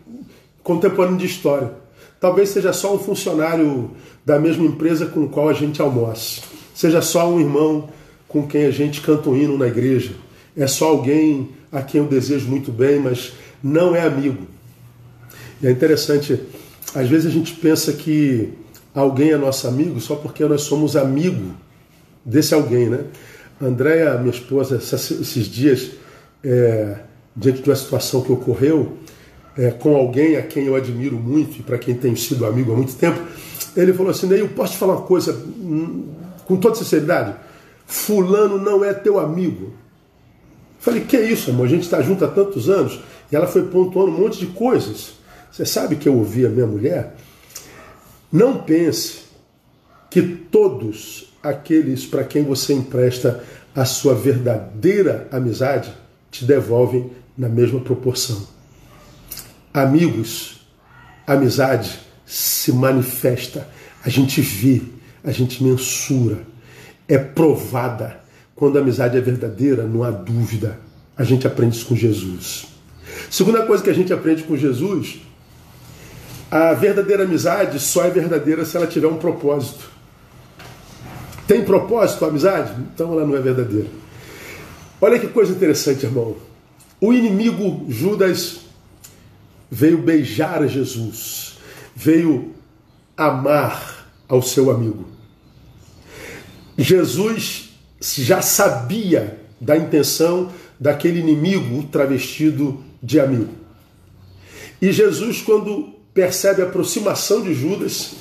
contemporâneo 0.64 1.18
de 1.18 1.26
história. 1.26 1.72
Talvez 2.20 2.50
seja 2.50 2.72
só 2.72 2.96
um 2.96 3.00
funcionário 3.00 3.92
da 4.26 4.40
mesma 4.40 4.64
empresa 4.64 5.06
com 5.06 5.24
o 5.24 5.30
qual 5.30 5.50
a 5.50 5.54
gente 5.54 5.82
almoça. 5.82 6.42
Seja 6.74 7.02
só 7.02 7.28
um 7.30 7.40
irmão 7.40 7.90
com 8.28 8.48
quem 8.48 8.66
a 8.66 8.72
gente 8.72 9.02
canta 9.02 9.30
um 9.30 9.36
hino 9.36 9.58
na 9.58 9.68
igreja. 9.68 10.14
É 10.56 10.68
só 10.68 10.90
alguém 10.90 11.50
a 11.72 11.82
quem 11.82 12.00
eu 12.00 12.08
desejo 12.08 12.48
muito 12.48 12.72
bem, 12.72 13.00
mas 13.00 13.34
não 13.64 13.96
é 13.96 14.02
amigo. 14.02 14.48
E 15.62 15.68
é 15.68 15.72
interessante, 15.72 16.42
às 16.96 17.08
vezes 17.08 17.28
a 17.28 17.30
gente 17.30 17.54
pensa 17.56 17.94
que 17.94 18.54
alguém 18.94 19.32
é 19.32 19.38
nosso 19.38 19.68
amigo 19.68 20.00
só 20.00 20.16
porque 20.16 20.44
nós 20.46 20.62
somos 20.64 20.96
amigo 20.96 21.54
desse 22.26 22.54
alguém, 22.54 22.90
né? 22.90 23.06
Andréia, 23.62 24.18
minha 24.18 24.32
esposa, 24.32 24.78
esses 24.78 25.46
dias, 25.46 25.92
é, 26.44 26.96
diante 27.36 27.62
de 27.62 27.70
uma 27.70 27.76
situação 27.76 28.22
que 28.22 28.32
ocorreu 28.32 28.98
é, 29.58 29.70
com 29.70 29.96
alguém 29.96 30.36
a 30.38 30.42
quem 30.42 30.66
eu 30.66 30.76
admiro 30.76 31.18
muito 31.18 31.60
e 31.60 31.64
para 31.64 31.78
quem 31.78 31.94
tenho 31.94 32.18
sido 32.18 32.46
amigo 32.46 32.72
há 32.72 32.76
muito 32.76 32.96
tempo, 32.96 33.20
ele 33.76 33.94
falou 33.94 34.12
assim: 34.12 34.28
Ney, 34.28 34.42
eu 34.42 34.50
posso 34.50 34.74
te 34.74 34.80
falar 34.80 34.96
uma 34.96 35.02
coisa 35.04 35.34
hum, 35.34 36.08
com 36.46 36.58
toda 36.58 36.76
sinceridade? 36.76 37.36
Fulano 37.86 38.58
não 38.58 38.84
é 38.84 38.94
teu 38.94 39.20
amigo. 39.20 39.74
Falei, 40.82 41.02
que 41.02 41.16
é 41.16 41.22
isso, 41.22 41.52
amor? 41.52 41.68
A 41.68 41.70
gente 41.70 41.84
está 41.84 42.02
junto 42.02 42.26
há 42.26 42.28
tantos 42.28 42.70
anos. 42.70 43.00
E 43.32 43.36
ela 43.36 43.48
foi 43.48 43.68
pontuando 43.68 44.12
um 44.12 44.20
monte 44.20 44.40
de 44.40 44.48
coisas. 44.48 45.14
Você 45.52 45.66
sabe 45.66 45.96
que 45.96 46.10
eu 46.10 46.18
ouvi 46.18 46.46
a 46.46 46.50
minha 46.50 46.66
mulher? 46.66 47.16
Não 48.32 48.64
pense 48.64 49.22
que 50.10 50.22
todos 50.22 51.32
aqueles 51.42 52.06
para 52.06 52.24
quem 52.24 52.44
você 52.44 52.74
empresta 52.74 53.44
a 53.76 53.86
sua 53.86 54.14
verdadeira 54.14 55.28
amizade 55.32 55.94
te 56.30 56.46
devolvem 56.46 57.12
na 57.38 57.48
mesma 57.48 57.80
proporção. 57.80 58.48
Amigos, 59.74 60.68
amizade 61.26 62.00
se 62.26 62.72
manifesta, 62.72 63.68
a 64.04 64.10
gente 64.10 64.42
vê, 64.42 64.82
a 65.24 65.32
gente 65.32 65.64
mensura, 65.64 66.42
é 67.08 67.18
provada. 67.18 68.21
Quando 68.62 68.78
a 68.78 68.82
amizade 68.82 69.18
é 69.18 69.20
verdadeira, 69.20 69.88
não 69.88 70.04
há 70.04 70.12
dúvida. 70.12 70.78
A 71.18 71.24
gente 71.24 71.48
aprende 71.48 71.78
isso 71.78 71.88
com 71.88 71.96
Jesus. 71.96 72.68
Segunda 73.28 73.66
coisa 73.66 73.84
que 73.84 73.90
a 73.90 73.94
gente 73.94 74.14
aprende 74.14 74.44
com 74.44 74.56
Jesus, 74.56 75.20
a 76.52 76.72
verdadeira 76.76 77.24
amizade 77.24 77.80
só 77.80 78.06
é 78.06 78.12
verdadeira 78.12 78.64
se 78.64 78.78
ela 78.78 78.86
tiver 78.86 79.08
um 79.08 79.18
propósito. 79.18 79.90
Tem 81.48 81.66
propósito 81.66 82.24
a 82.24 82.28
amizade? 82.28 82.80
Então 82.94 83.12
ela 83.14 83.26
não 83.26 83.36
é 83.36 83.42
verdadeira. 83.42 83.88
Olha 85.02 85.18
que 85.18 85.26
coisa 85.30 85.52
interessante, 85.52 86.06
irmão. 86.06 86.36
O 87.00 87.12
inimigo 87.12 87.92
Judas 87.92 88.60
veio 89.72 89.98
beijar 89.98 90.68
Jesus, 90.68 91.58
veio 91.96 92.54
amar 93.18 94.08
ao 94.30 94.40
seu 94.40 94.70
amigo. 94.70 95.08
Jesus 96.78 97.71
já 98.02 98.42
sabia 98.42 99.40
da 99.60 99.78
intenção 99.78 100.52
daquele 100.80 101.20
inimigo 101.20 101.84
travestido 101.84 102.84
de 103.02 103.20
amigo. 103.20 103.54
E 104.82 104.92
Jesus, 104.92 105.42
quando 105.42 105.94
percebe 106.12 106.62
a 106.62 106.66
aproximação 106.66 107.44
de 107.44 107.54
Judas, 107.54 108.14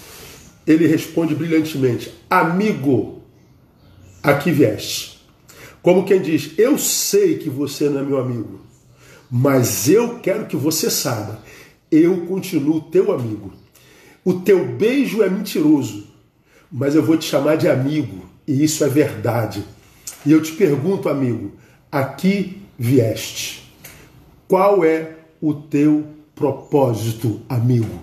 ele 0.66 0.86
responde 0.86 1.34
brilhantemente: 1.34 2.12
Amigo, 2.28 3.22
aqui 4.22 4.52
vieste. 4.52 5.26
Como 5.82 6.04
quem 6.04 6.20
diz: 6.20 6.52
Eu 6.58 6.76
sei 6.78 7.38
que 7.38 7.48
você 7.48 7.88
não 7.88 8.00
é 8.00 8.04
meu 8.04 8.20
amigo, 8.20 8.60
mas 9.30 9.88
eu 9.88 10.18
quero 10.18 10.46
que 10.46 10.56
você 10.56 10.90
saiba, 10.90 11.40
eu 11.90 12.26
continuo 12.26 12.82
teu 12.82 13.12
amigo. 13.12 13.52
O 14.22 14.34
teu 14.34 14.66
beijo 14.66 15.22
é 15.22 15.30
mentiroso, 15.30 16.06
mas 16.70 16.94
eu 16.94 17.02
vou 17.02 17.16
te 17.16 17.24
chamar 17.24 17.56
de 17.56 17.66
amigo, 17.68 18.29
e 18.46 18.64
isso 18.64 18.84
é 18.84 18.88
verdade. 18.88 19.64
E 20.24 20.32
eu 20.32 20.42
te 20.42 20.52
pergunto, 20.52 21.08
amigo, 21.08 21.52
aqui 21.90 22.62
vieste. 22.78 23.72
Qual 24.48 24.84
é 24.84 25.16
o 25.40 25.54
teu 25.54 26.04
propósito, 26.34 27.40
amigo? 27.48 28.00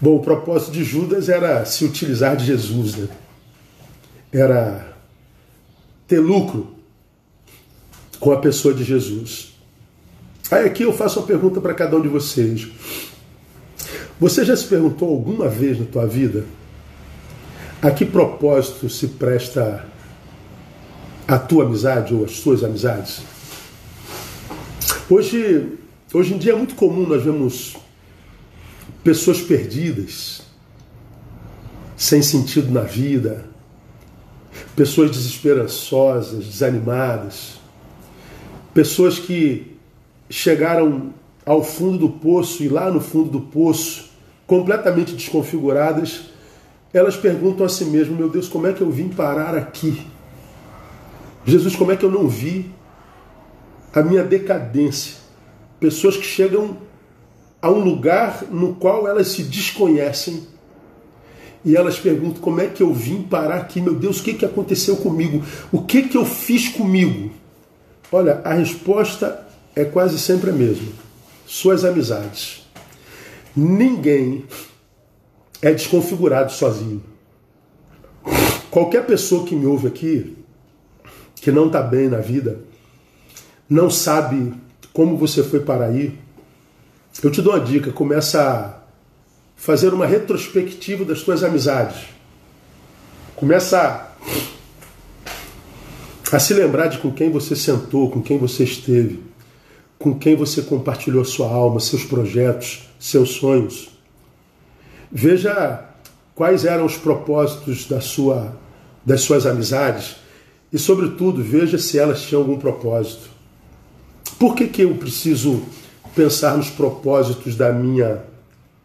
Bom, 0.00 0.16
o 0.16 0.20
propósito 0.20 0.72
de 0.72 0.84
Judas 0.84 1.28
era 1.28 1.64
se 1.64 1.84
utilizar 1.84 2.36
de 2.36 2.44
Jesus, 2.44 2.96
né? 2.96 3.08
Era 4.32 4.96
ter 6.08 6.18
lucro 6.18 6.74
com 8.18 8.32
a 8.32 8.38
pessoa 8.38 8.72
de 8.72 8.84
Jesus. 8.84 9.54
Aí 10.50 10.66
aqui 10.66 10.82
eu 10.82 10.92
faço 10.92 11.20
uma 11.20 11.26
pergunta 11.26 11.60
para 11.60 11.74
cada 11.74 11.96
um 11.96 12.00
de 12.00 12.08
vocês. 12.08 12.68
Você 14.18 14.44
já 14.44 14.56
se 14.56 14.64
perguntou 14.64 15.08
alguma 15.08 15.48
vez 15.48 15.78
na 15.78 15.86
tua 15.86 16.06
vida 16.06 16.44
a 17.82 17.90
que 17.90 18.04
propósito 18.04 18.88
se 18.88 19.08
presta 19.08 19.84
a 21.26 21.36
tua 21.36 21.64
amizade 21.64 22.14
ou 22.14 22.24
as 22.24 22.30
suas 22.36 22.62
amizades? 22.62 23.22
Hoje, 25.10 25.78
hoje 26.14 26.32
em 26.32 26.38
dia 26.38 26.52
é 26.52 26.56
muito 26.56 26.76
comum 26.76 27.04
nós 27.04 27.24
vemos 27.24 27.76
pessoas 29.02 29.40
perdidas, 29.40 30.42
sem 31.96 32.22
sentido 32.22 32.70
na 32.70 32.82
vida, 32.82 33.46
pessoas 34.76 35.10
desesperançosas, 35.10 36.46
desanimadas, 36.46 37.54
pessoas 38.72 39.18
que 39.18 39.76
chegaram 40.30 41.12
ao 41.44 41.64
fundo 41.64 41.98
do 41.98 42.08
poço 42.10 42.62
e 42.62 42.68
lá 42.68 42.92
no 42.92 43.00
fundo 43.00 43.28
do 43.28 43.40
poço, 43.40 44.08
completamente 44.46 45.14
desconfiguradas, 45.14 46.31
elas 46.92 47.16
perguntam 47.16 47.64
a 47.64 47.68
si 47.68 47.84
mesmas: 47.86 48.18
Meu 48.18 48.28
Deus, 48.28 48.48
como 48.48 48.66
é 48.66 48.72
que 48.72 48.80
eu 48.80 48.90
vim 48.90 49.08
parar 49.08 49.54
aqui? 49.56 50.06
Jesus, 51.44 51.74
como 51.74 51.90
é 51.90 51.96
que 51.96 52.04
eu 52.04 52.10
não 52.10 52.28
vi 52.28 52.70
a 53.92 54.02
minha 54.02 54.22
decadência? 54.22 55.16
Pessoas 55.80 56.16
que 56.16 56.24
chegam 56.24 56.76
a 57.60 57.70
um 57.70 57.80
lugar 57.80 58.44
no 58.50 58.74
qual 58.74 59.08
elas 59.08 59.28
se 59.28 59.42
desconhecem 59.42 60.46
e 61.64 61.76
elas 61.76 61.98
perguntam 61.98 62.40
como 62.40 62.60
é 62.60 62.66
que 62.66 62.82
eu 62.82 62.92
vim 62.92 63.22
parar 63.22 63.56
aqui, 63.56 63.80
meu 63.80 63.94
Deus, 63.94 64.20
o 64.20 64.22
que, 64.24 64.34
que 64.34 64.44
aconteceu 64.44 64.96
comigo? 64.96 65.44
O 65.70 65.82
que, 65.82 66.02
que 66.02 66.16
eu 66.16 66.24
fiz 66.24 66.68
comigo? 66.68 67.30
Olha, 68.10 68.40
a 68.44 68.52
resposta 68.52 69.46
é 69.74 69.84
quase 69.84 70.18
sempre 70.18 70.50
a 70.50 70.52
mesma. 70.52 70.88
Suas 71.46 71.84
amizades. 71.84 72.66
Ninguém 73.54 74.44
é 75.62 75.72
desconfigurado 75.72 76.50
sozinho. 76.52 77.02
Qualquer 78.68 79.06
pessoa 79.06 79.46
que 79.46 79.54
me 79.54 79.64
ouve 79.64 79.86
aqui, 79.86 80.36
que 81.36 81.52
não 81.52 81.68
está 81.68 81.80
bem 81.80 82.08
na 82.08 82.18
vida, 82.18 82.60
não 83.68 83.88
sabe 83.88 84.52
como 84.92 85.16
você 85.16 85.42
foi 85.42 85.60
para 85.60 85.86
aí, 85.86 86.18
eu 87.22 87.30
te 87.30 87.40
dou 87.40 87.52
uma 87.52 87.64
dica, 87.64 87.92
começa 87.92 88.42
a 88.42 88.82
fazer 89.54 89.94
uma 89.94 90.06
retrospectiva 90.06 91.04
das 91.04 91.22
tuas 91.22 91.44
amizades. 91.44 92.08
Começa 93.36 94.12
a, 96.32 96.36
a 96.36 96.38
se 96.40 96.52
lembrar 96.54 96.88
de 96.88 96.98
com 96.98 97.12
quem 97.12 97.30
você 97.30 97.54
sentou, 97.54 98.10
com 98.10 98.20
quem 98.20 98.38
você 98.38 98.64
esteve, 98.64 99.22
com 99.98 100.18
quem 100.18 100.34
você 100.34 100.62
compartilhou 100.62 101.24
sua 101.24 101.48
alma, 101.48 101.78
seus 101.78 102.04
projetos, 102.04 102.88
seus 102.98 103.30
sonhos. 103.30 103.91
Veja 105.12 105.84
quais 106.34 106.64
eram 106.64 106.86
os 106.86 106.96
propósitos 106.96 107.86
da 107.86 108.00
sua, 108.00 108.56
das 109.04 109.20
suas 109.20 109.44
amizades 109.46 110.16
e, 110.72 110.78
sobretudo, 110.78 111.42
veja 111.42 111.76
se 111.76 111.98
elas 111.98 112.22
tinham 112.22 112.40
algum 112.40 112.58
propósito. 112.58 113.30
Por 114.38 114.54
que, 114.54 114.66
que 114.66 114.82
eu 114.82 114.94
preciso 114.94 115.62
pensar 116.14 116.56
nos 116.56 116.70
propósitos 116.70 117.56
da 117.56 117.72
minha 117.72 118.22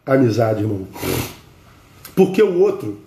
amizade, 0.08 0.62
irmão. 0.62 0.86
Porque 2.14 2.42
o 2.42 2.58
outro, 2.60 2.98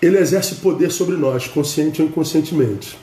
ele 0.00 0.18
exerce 0.18 0.56
poder 0.56 0.90
sobre 0.90 1.16
nós, 1.16 1.48
consciente 1.48 2.00
ou 2.00 2.08
inconscientemente. 2.08 2.96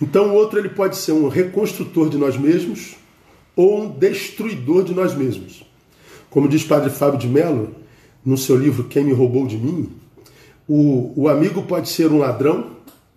Então 0.00 0.30
o 0.30 0.34
outro 0.34 0.58
ele 0.58 0.70
pode 0.70 0.96
ser 0.96 1.12
um 1.12 1.28
reconstrutor 1.28 2.08
de 2.08 2.16
nós 2.16 2.36
mesmos 2.36 2.96
ou 3.54 3.82
um 3.82 3.90
destruidor 3.90 4.82
de 4.82 4.94
nós 4.94 5.14
mesmos. 5.14 5.64
Como 6.34 6.48
diz 6.48 6.64
Padre 6.64 6.90
Fábio 6.90 7.16
de 7.16 7.28
Mello, 7.28 7.70
no 8.24 8.36
seu 8.36 8.56
livro 8.56 8.82
Quem 8.82 9.04
Me 9.04 9.12
Roubou 9.12 9.46
de 9.46 9.56
Mim, 9.56 9.88
o, 10.68 11.12
o 11.14 11.28
amigo 11.28 11.62
pode 11.62 11.88
ser 11.88 12.10
um 12.10 12.18
ladrão 12.18 12.72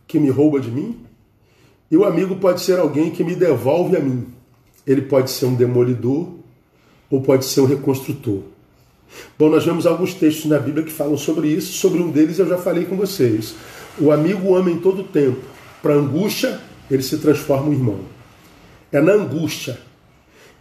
que 0.08 0.20
me 0.20 0.30
rouba 0.30 0.60
de 0.60 0.70
mim, 0.70 1.00
e 1.90 1.98
o 1.98 2.06
amigo 2.06 2.36
pode 2.36 2.62
ser 2.62 2.78
alguém 2.78 3.10
que 3.10 3.24
me 3.24 3.34
devolve 3.34 3.98
a 3.98 4.00
mim. 4.00 4.28
Ele 4.86 5.02
pode 5.02 5.32
ser 5.32 5.46
um 5.46 5.56
demolidor 5.56 6.28
ou 7.10 7.20
pode 7.20 7.46
ser 7.46 7.62
um 7.62 7.66
reconstrutor. 7.66 8.44
Bom, 9.40 9.50
nós 9.50 9.66
vemos 9.66 9.88
alguns 9.88 10.14
textos 10.14 10.46
na 10.46 10.60
Bíblia 10.60 10.86
que 10.86 10.92
falam 10.92 11.18
sobre 11.18 11.48
isso. 11.48 11.74
Sobre 11.74 12.00
um 12.00 12.12
deles 12.12 12.38
eu 12.38 12.48
já 12.48 12.60
falei 12.60 12.86
com 12.86 12.96
vocês. 12.96 13.56
O 14.00 14.12
amigo 14.12 14.56
ama 14.56 14.70
em 14.70 14.78
todo 14.78 15.04
tempo. 15.04 15.42
Para 15.82 15.96
angústia, 15.96 16.62
ele 16.92 17.02
se 17.02 17.18
transforma 17.18 17.70
em 17.70 17.78
irmão. 17.78 18.02
É 18.92 19.02
na 19.02 19.14
angústia 19.14 19.80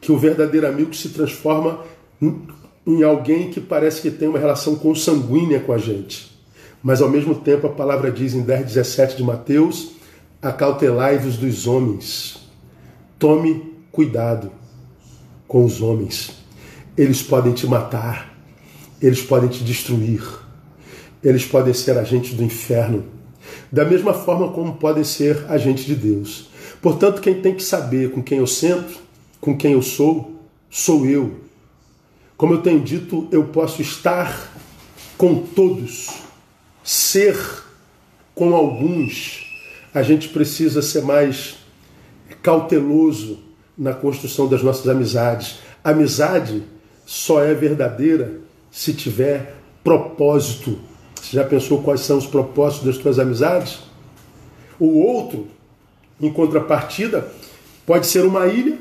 que 0.01 0.11
o 0.11 0.17
verdadeiro 0.17 0.67
amigo 0.67 0.95
se 0.95 1.11
transforma 1.11 1.81
em 2.21 3.03
alguém 3.03 3.51
que 3.51 3.61
parece 3.61 4.01
que 4.01 4.11
tem 4.11 4.29
uma 4.29 4.39
relação 4.39 4.77
consanguínea 4.77 5.61
com 5.61 5.73
a 5.73 5.79
gente. 5.79 6.35
Mas 6.83 7.03
ao 7.03 7.09
mesmo 7.09 7.35
tempo 7.35 7.67
a 7.67 7.71
palavra 7.71 8.11
diz 8.11 8.35
em 8.35 8.43
10, 8.43 8.67
17 8.67 9.17
de 9.17 9.23
Mateus: 9.23 9.93
acautelai-vos 10.41 11.37
dos 11.37 11.67
homens. 11.67 12.39
Tome 13.19 13.77
Cuidado 13.97 14.53
com 15.49 15.65
os 15.65 15.81
homens. 15.81 16.33
Eles 16.99 17.23
podem 17.23 17.55
te 17.55 17.67
matar, 17.67 18.39
eles 19.01 19.23
podem 19.23 19.49
te 19.49 19.65
destruir, 19.65 20.23
eles 21.25 21.47
podem 21.47 21.73
ser 21.73 21.97
agentes 21.97 22.35
do 22.35 22.45
inferno, 22.45 23.07
da 23.73 23.87
mesma 23.87 24.13
forma 24.13 24.53
como 24.53 24.75
podem 24.77 25.03
ser 25.03 25.47
agentes 25.49 25.87
de 25.87 25.95
Deus. 25.95 26.51
Portanto, 26.83 27.23
quem 27.23 27.41
tem 27.41 27.55
que 27.55 27.63
saber 27.63 28.11
com 28.11 28.23
quem 28.23 28.37
eu 28.37 28.47
sento, 28.47 28.99
com 29.41 29.57
quem 29.57 29.73
eu 29.73 29.81
sou, 29.81 30.43
sou 30.69 31.07
eu. 31.07 31.46
Como 32.37 32.53
eu 32.53 32.63
tenho 32.63 32.81
dito, 32.81 33.27
eu 33.31 33.45
posso 33.45 33.81
estar 33.81 34.53
com 35.17 35.37
todos, 35.39 36.11
ser 36.85 37.39
com 38.35 38.55
alguns. 38.55 39.47
A 39.95 40.03
gente 40.03 40.29
precisa 40.29 40.83
ser 40.83 41.03
mais 41.03 41.57
cauteloso 42.43 43.39
na 43.77 43.95
construção 43.95 44.47
das 44.49 44.63
nossas 44.63 44.87
amizades. 44.87 45.61
Amizade 45.83 46.63
só 47.07 47.43
é 47.43 47.55
verdadeira 47.55 48.39
se 48.71 48.93
tiver 48.93 49.57
propósito. 49.83 50.79
Você 51.15 51.37
já 51.39 51.45
pensou 51.45 51.83
quais 51.83 52.01
são 52.01 52.19
os 52.19 52.27
propósitos 52.27 52.87
das 52.87 52.99
tuas 52.99 53.19
amizades? 53.19 53.79
O 54.79 54.99
outro, 54.99 55.47
em 56.21 56.31
contrapartida, 56.31 57.27
pode 57.87 58.07
ser 58.07 58.27
uma 58.27 58.47
ilha 58.47 58.79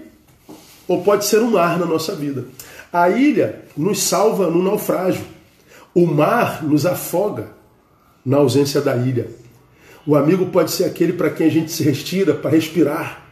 ou 0.88 1.02
pode 1.04 1.26
ser 1.26 1.39
um 1.39 1.52
mar 1.52 1.80
na 1.80 1.86
nossa 1.86 2.13
vida. 2.13 2.46
A 2.91 3.10
ilha 3.10 3.63
nos 3.76 4.04
salva 4.04 4.50
no 4.50 4.63
naufrágio. 4.63 5.26
O 5.93 6.06
mar 6.06 6.63
nos 6.63 6.86
afoga 6.86 7.50
na 8.26 8.38
ausência 8.38 8.82
da 8.82 8.95
ilha. 8.95 9.30
O 10.06 10.15
amigo 10.15 10.48
pode 10.48 10.71
ser 10.71 10.86
aquele 10.86 11.13
para 11.13 11.30
quem 11.30 11.48
a 11.48 11.52
gente 11.52 11.71
se 11.71 11.84
retira 11.84 12.34
para 12.34 12.52
respirar 12.52 13.26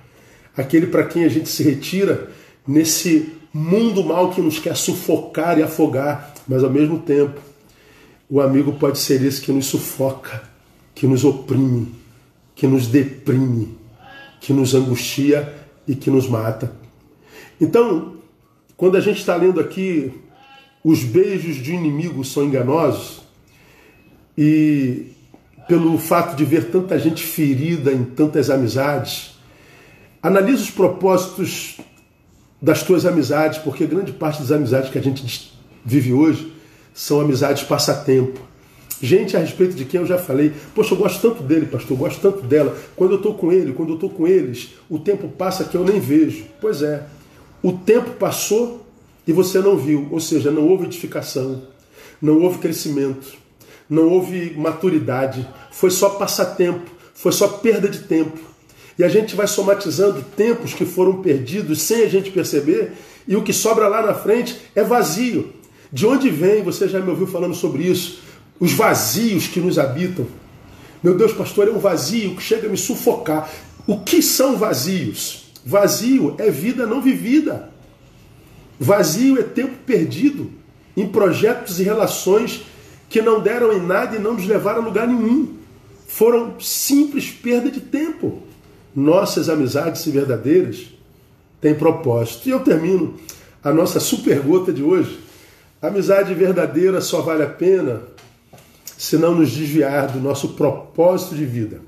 aquele 0.56 0.88
para 0.88 1.04
quem 1.04 1.24
a 1.24 1.30
gente 1.30 1.50
se 1.50 1.64
retira 1.64 2.30
nesse 2.66 3.34
mundo 3.54 4.04
mal 4.04 4.32
que 4.32 4.42
nos 4.42 4.60
quer 4.60 4.76
sufocar 4.76 5.58
e 5.58 5.64
afogar, 5.64 6.34
mas 6.48 6.64
ao 6.64 6.70
mesmo 6.70 7.00
tempo, 7.00 7.40
o 8.30 8.40
amigo 8.42 8.74
pode 8.74 9.00
ser 9.00 9.24
esse 9.24 9.42
que 9.42 9.52
nos 9.52 9.66
sufoca, 9.66 10.44
que 10.96 11.06
nos 11.06 11.24
oprime, 11.24 11.94
que 12.56 12.66
nos 12.66 12.88
deprime, 12.88 13.78
que 14.40 14.54
nos 14.54 14.74
angustia 14.74 15.54
e 15.88 15.96
que 15.96 16.10
nos 16.10 16.28
mata. 16.28 16.72
Então, 17.60 18.16
quando 18.84 18.98
a 18.98 19.00
gente 19.00 19.20
está 19.20 19.34
lendo 19.38 19.62
aqui, 19.62 20.12
os 20.84 21.06
beijos 21.06 21.56
de 21.56 21.74
inimigo 21.74 22.22
são 22.26 22.44
enganosos, 22.44 23.22
e 24.38 25.06
pelo 25.70 25.98
fato 25.98 26.36
de 26.36 26.44
ver 26.44 26.70
tanta 26.70 27.00
gente 27.00 27.24
ferida 27.24 27.94
em 27.94 28.04
tantas 28.04 28.50
amizades, 28.50 29.32
Analise 30.22 30.64
os 30.64 30.70
propósitos 30.70 31.78
das 32.62 32.84
tuas 32.84 33.06
amizades, 33.06 33.58
porque 33.60 33.86
grande 33.86 34.12
parte 34.12 34.42
das 34.42 34.52
amizades 34.52 34.90
que 34.90 34.98
a 34.98 35.02
gente 35.02 35.54
vive 35.84 36.14
hoje 36.14 36.54
são 36.94 37.22
amizades 37.22 37.64
passatempo. 37.64 38.40
Gente 39.02 39.36
a 39.36 39.40
respeito 39.40 39.76
de 39.76 39.84
quem 39.86 40.00
eu 40.02 40.08
já 40.08 40.18
falei, 40.18 40.54
poxa, 40.74 40.94
eu 40.94 40.98
gosto 40.98 41.22
tanto 41.22 41.44
dele, 41.44 41.66
pastor, 41.66 41.92
eu 41.92 41.98
gosto 41.98 42.22
tanto 42.22 42.42
dela. 42.46 42.78
Quando 42.96 43.12
eu 43.12 43.18
estou 43.18 43.34
com 43.34 43.52
ele, 43.52 43.74
quando 43.74 43.90
eu 43.90 43.96
estou 43.96 44.10
com 44.10 44.26
eles, 44.26 44.76
o 44.90 44.98
tempo 44.98 45.28
passa 45.28 45.66
que 45.66 45.76
eu 45.76 45.84
nem 45.84 46.00
vejo. 46.00 46.46
Pois 46.62 46.82
é, 46.82 47.04
o 47.64 47.72
tempo 47.72 48.12
passou 48.12 48.86
e 49.26 49.32
você 49.32 49.60
não 49.60 49.78
viu, 49.78 50.10
ou 50.12 50.20
seja, 50.20 50.52
não 50.52 50.68
houve 50.68 50.84
edificação, 50.84 51.64
não 52.22 52.42
houve 52.42 52.60
crescimento, 52.60 53.36
não 53.90 54.10
houve 54.10 54.54
maturidade, 54.58 55.48
foi 55.72 55.90
só 55.90 56.10
passatempo, 56.10 56.92
foi 57.14 57.32
só 57.32 57.48
perda 57.48 57.88
de 57.88 58.00
tempo. 58.00 58.38
E 59.00 59.04
a 59.04 59.08
gente 59.08 59.34
vai 59.34 59.48
somatizando 59.48 60.24
tempos 60.36 60.74
que 60.74 60.86
foram 60.86 61.22
perdidos 61.22 61.82
sem 61.82 62.04
a 62.04 62.10
gente 62.10 62.32
perceber, 62.32 62.92
e 63.26 63.36
o 63.38 63.42
que 63.42 63.54
sobra 63.54 63.88
lá 63.88 64.06
na 64.06 64.14
frente 64.14 64.60
é 64.76 64.84
vazio. 64.84 65.54
De 65.92 66.06
onde 66.06 66.30
vem, 66.30 66.64
você 66.64 66.88
já 66.90 67.00
me 67.00 67.10
ouviu 67.10 67.28
falando 67.28 67.56
sobre 67.56 67.84
isso, 67.84 68.20
os 68.60 68.74
vazios 68.74 69.48
que 69.48 69.62
nos 69.62 69.80
habitam. 69.80 70.28
Meu 71.02 71.16
Deus, 71.16 71.32
pastor, 71.32 71.70
é 71.70 71.72
um 71.72 71.80
vazio 71.80 72.36
que 72.36 72.44
chega 72.44 72.68
a 72.68 72.70
me 72.70 72.78
sufocar. 72.78 73.50
O 73.88 74.02
que 74.02 74.22
são 74.22 74.58
vazios? 74.58 75.43
Vazio 75.66 76.36
é 76.38 76.50
vida 76.50 76.86
não 76.86 77.02
vivida. 77.02 77.70
Vazio 78.80 79.40
é 79.40 79.44
tempo 79.44 79.76
perdido 79.86 80.52
em 80.96 81.08
projetos 81.08 81.80
e 81.80 81.84
relações 81.84 82.66
que 83.10 83.22
não 83.22 83.40
deram 83.40 83.72
em 83.74 83.82
nada 83.82 84.16
e 84.16 84.20
não 84.20 84.34
nos 84.34 84.46
levaram 84.46 84.82
a 84.82 84.86
lugar 84.86 85.08
nenhum. 85.08 85.56
Foram 86.08 86.60
simples 86.60 87.32
perda 87.32 87.72
de 87.72 87.80
tempo. 87.80 88.42
Nossas 88.96 89.50
amizades 89.50 90.06
verdadeiras 90.06 90.88
têm 91.62 91.74
propósito. 91.74 92.48
E 92.48 92.52
eu 92.52 92.60
termino 92.60 93.16
a 93.64 93.72
nossa 93.72 94.00
super 94.00 94.40
gota 94.42 94.74
de 94.74 94.84
hoje. 94.84 95.20
A 95.82 95.88
amizade 95.88 96.34
verdadeira 96.34 97.02
só 97.02 97.22
vale 97.22 97.44
a 97.44 97.50
pena 97.50 98.02
se 98.98 99.18
não 99.18 99.36
nos 99.36 99.52
desviar 99.52 100.08
do 100.08 100.20
nosso 100.20 100.50
propósito 100.50 101.36
de 101.36 101.46
vida. 101.46 101.82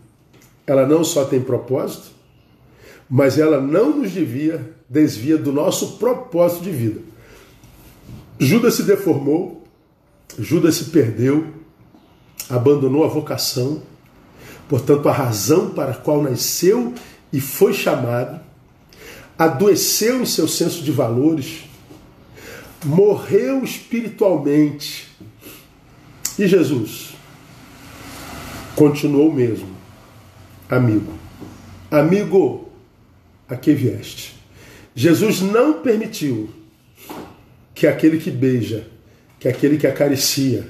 Ela 0.65 0.85
não 0.87 1.03
só 1.03 1.25
tem 1.25 1.39
propósito, 1.39 2.14
mas 3.09 3.37
ela 3.37 3.61
não 3.61 3.97
nos 3.97 4.11
desvia, 4.11 4.73
desvia 4.89 5.37
do 5.37 5.51
nosso 5.51 5.97
propósito 5.97 6.63
de 6.63 6.71
vida. 6.71 7.01
Judas 8.39 8.75
se 8.75 8.83
deformou, 8.83 9.63
Judas 10.37 10.75
se 10.75 10.85
perdeu, 10.85 11.47
abandonou 12.49 13.03
a 13.03 13.07
vocação, 13.07 13.81
portanto, 14.67 15.07
a 15.07 15.11
razão 15.11 15.69
para 15.69 15.91
a 15.91 15.95
qual 15.95 16.21
nasceu 16.21 16.93
e 17.31 17.39
foi 17.39 17.73
chamado, 17.73 18.39
adoeceu 19.37 20.21
em 20.21 20.25
seu 20.25 20.47
senso 20.47 20.81
de 20.83 20.91
valores, 20.91 21.65
morreu 22.83 23.63
espiritualmente, 23.63 25.09
e 26.37 26.47
Jesus 26.47 27.15
continuou 28.75 29.31
mesmo, 29.31 29.69
amigo. 30.69 31.13
Amigo, 31.89 32.64
a 33.47 33.55
que 33.55 33.73
vieste? 33.73 34.35
Jesus 34.95 35.41
não 35.41 35.81
permitiu 35.81 36.49
que 37.73 37.85
aquele 37.85 38.17
que 38.17 38.31
beija, 38.31 38.87
que 39.39 39.47
aquele 39.47 39.77
que 39.77 39.85
acaricia, 39.85 40.67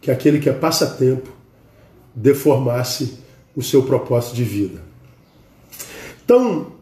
que 0.00 0.10
aquele 0.10 0.40
que 0.40 0.48
é 0.48 0.52
passatempo, 0.52 1.30
deformasse 2.14 3.18
o 3.54 3.62
seu 3.62 3.84
propósito 3.84 4.34
de 4.34 4.44
vida. 4.44 4.82
Então, 6.24 6.72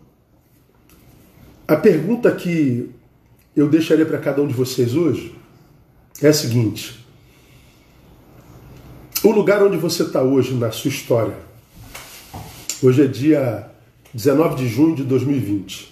a 1.68 1.76
pergunta 1.76 2.32
que 2.32 2.90
eu 3.54 3.68
deixaria 3.68 4.06
para 4.06 4.18
cada 4.18 4.42
um 4.42 4.46
de 4.46 4.54
vocês 4.54 4.94
hoje 4.94 5.34
é 6.22 6.28
a 6.28 6.32
seguinte: 6.32 7.04
o 9.22 9.30
lugar 9.30 9.62
onde 9.62 9.76
você 9.76 10.02
está 10.02 10.22
hoje 10.22 10.54
na 10.54 10.70
sua 10.70 10.88
história. 10.88 11.36
Hoje 12.82 13.02
é 13.02 13.06
dia 13.06 13.69
19 14.12 14.56
de 14.56 14.68
junho 14.68 14.96
de 14.96 15.04
2020. 15.04 15.90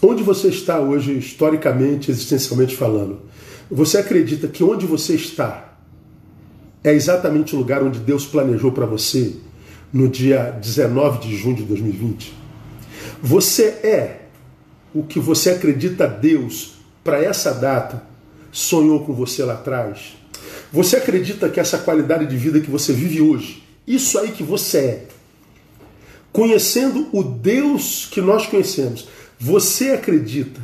Onde 0.00 0.22
você 0.22 0.48
está 0.48 0.78
hoje, 0.78 1.12
historicamente, 1.12 2.10
existencialmente 2.10 2.76
falando? 2.76 3.22
Você 3.70 3.98
acredita 3.98 4.46
que 4.46 4.62
onde 4.62 4.86
você 4.86 5.14
está 5.14 5.76
é 6.84 6.92
exatamente 6.92 7.56
o 7.56 7.58
lugar 7.58 7.82
onde 7.82 7.98
Deus 7.98 8.24
planejou 8.24 8.70
para 8.70 8.86
você 8.86 9.34
no 9.92 10.08
dia 10.08 10.56
19 10.62 11.26
de 11.26 11.36
junho 11.36 11.56
de 11.56 11.64
2020? 11.64 12.32
Você 13.20 13.64
é 13.82 14.26
o 14.94 15.02
que 15.02 15.18
você 15.18 15.50
acredita 15.50 16.06
Deus 16.06 16.74
para 17.02 17.22
essa 17.22 17.52
data 17.52 18.04
sonhou 18.52 19.04
com 19.04 19.12
você 19.12 19.42
lá 19.42 19.54
atrás? 19.54 20.16
Você 20.72 20.96
acredita 20.96 21.48
que 21.48 21.58
essa 21.58 21.78
qualidade 21.78 22.26
de 22.26 22.36
vida 22.36 22.60
que 22.60 22.70
você 22.70 22.92
vive 22.92 23.20
hoje, 23.20 23.64
isso 23.86 24.18
aí 24.18 24.30
que 24.30 24.42
você 24.42 24.78
é, 24.78 25.06
conhecendo 26.36 27.08
o 27.12 27.22
Deus 27.22 28.06
que 28.10 28.20
nós 28.20 28.46
conhecemos, 28.46 29.08
você 29.38 29.92
acredita 29.92 30.60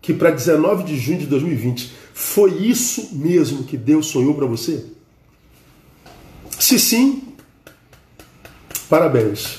que 0.00 0.14
para 0.14 0.30
19 0.30 0.82
de 0.82 0.96
junho 0.96 1.18
de 1.18 1.26
2020 1.26 1.92
foi 2.14 2.54
isso 2.62 3.10
mesmo 3.12 3.64
que 3.64 3.76
Deus 3.76 4.06
sonhou 4.06 4.32
para 4.32 4.46
você? 4.46 4.86
Se 6.58 6.78
sim, 6.78 7.22
parabéns. 8.88 9.58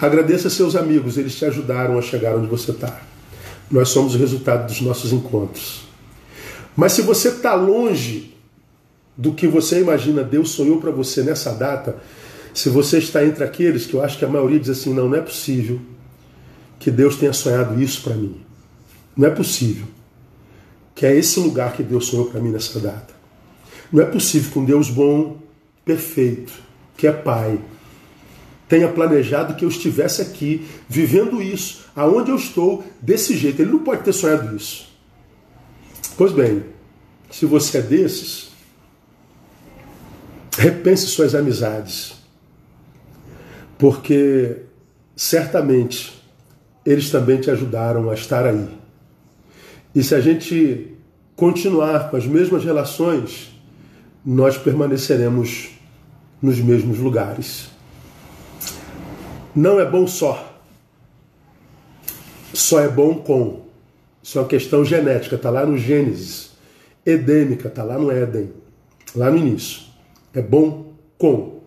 Agradeça 0.00 0.50
seus 0.50 0.74
amigos, 0.74 1.16
eles 1.16 1.36
te 1.36 1.44
ajudaram 1.44 1.96
a 1.96 2.02
chegar 2.02 2.34
onde 2.34 2.48
você 2.48 2.72
está. 2.72 3.00
Nós 3.70 3.90
somos 3.90 4.16
o 4.16 4.18
resultado 4.18 4.66
dos 4.66 4.80
nossos 4.80 5.12
encontros. 5.12 5.82
Mas 6.74 6.94
se 6.94 7.02
você 7.02 7.28
está 7.28 7.54
longe 7.54 8.34
do 9.16 9.32
que 9.32 9.46
você 9.46 9.80
imagina 9.80 10.24
Deus 10.24 10.50
sonhou 10.50 10.80
para 10.80 10.90
você 10.90 11.22
nessa 11.22 11.52
data, 11.52 11.96
se 12.56 12.70
você 12.70 12.96
está 12.96 13.22
entre 13.22 13.44
aqueles 13.44 13.84
que 13.84 13.92
eu 13.92 14.02
acho 14.02 14.16
que 14.16 14.24
a 14.24 14.28
maioria 14.28 14.58
diz 14.58 14.70
assim, 14.70 14.94
não, 14.94 15.10
não 15.10 15.18
é 15.18 15.20
possível 15.20 15.78
que 16.78 16.90
Deus 16.90 17.16
tenha 17.16 17.34
sonhado 17.34 17.78
isso 17.78 18.00
para 18.02 18.14
mim. 18.14 18.40
Não 19.14 19.28
é 19.28 19.30
possível 19.30 19.86
que 20.94 21.04
é 21.04 21.14
esse 21.14 21.38
lugar 21.38 21.74
que 21.74 21.82
Deus 21.82 22.06
sonhou 22.06 22.30
para 22.30 22.40
mim 22.40 22.50
nessa 22.50 22.80
data. 22.80 23.12
Não 23.92 24.02
é 24.02 24.06
possível 24.06 24.50
que 24.50 24.58
um 24.58 24.64
Deus 24.64 24.88
bom, 24.88 25.36
perfeito, 25.84 26.54
que 26.96 27.06
é 27.06 27.12
Pai, 27.12 27.60
tenha 28.66 28.88
planejado 28.88 29.54
que 29.54 29.62
eu 29.62 29.68
estivesse 29.68 30.22
aqui, 30.22 30.66
vivendo 30.88 31.42
isso, 31.42 31.84
aonde 31.94 32.30
eu 32.30 32.36
estou, 32.36 32.82
desse 33.02 33.36
jeito. 33.36 33.60
Ele 33.60 33.72
não 33.72 33.80
pode 33.80 34.02
ter 34.02 34.14
sonhado 34.14 34.56
isso. 34.56 34.88
Pois 36.16 36.32
bem, 36.32 36.64
se 37.30 37.44
você 37.44 37.78
é 37.78 37.82
desses, 37.82 38.48
Repense 40.56 41.06
suas 41.08 41.34
amizades, 41.34 42.15
porque 43.78 44.62
certamente 45.14 46.22
eles 46.84 47.10
também 47.10 47.40
te 47.40 47.50
ajudaram 47.50 48.10
a 48.10 48.14
estar 48.14 48.46
aí. 48.46 48.68
E 49.94 50.02
se 50.02 50.14
a 50.14 50.20
gente 50.20 50.94
continuar 51.34 52.10
com 52.10 52.16
as 52.16 52.26
mesmas 52.26 52.64
relações, 52.64 53.50
nós 54.24 54.56
permaneceremos 54.56 55.70
nos 56.40 56.58
mesmos 56.58 56.98
lugares. 56.98 57.68
Não 59.54 59.80
é 59.80 59.84
bom 59.84 60.06
só. 60.06 60.60
Só 62.52 62.80
é 62.80 62.88
bom 62.88 63.14
com. 63.14 63.62
Isso 64.22 64.38
é 64.38 64.42
uma 64.42 64.48
questão 64.48 64.84
genética, 64.84 65.36
está 65.36 65.50
lá 65.50 65.64
no 65.64 65.78
Gênesis. 65.78 66.50
Edêmica, 67.04 67.68
está 67.68 67.84
lá 67.84 67.96
no 67.96 68.10
Éden, 68.10 68.52
lá 69.14 69.30
no 69.30 69.36
início 69.36 69.86
é 70.36 70.42
bom 70.42 70.92
com. 71.16 71.62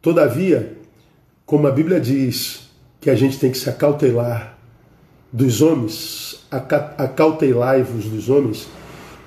Todavia, 0.00 0.78
como 1.50 1.66
a 1.66 1.72
Bíblia 1.72 1.98
diz 1.98 2.70
que 3.00 3.10
a 3.10 3.16
gente 3.16 3.36
tem 3.36 3.50
que 3.50 3.58
se 3.58 3.68
acautelar 3.68 4.56
dos 5.32 5.60
homens, 5.60 6.46
acautelai-vos 6.48 8.04
dos 8.04 8.28
homens, 8.28 8.68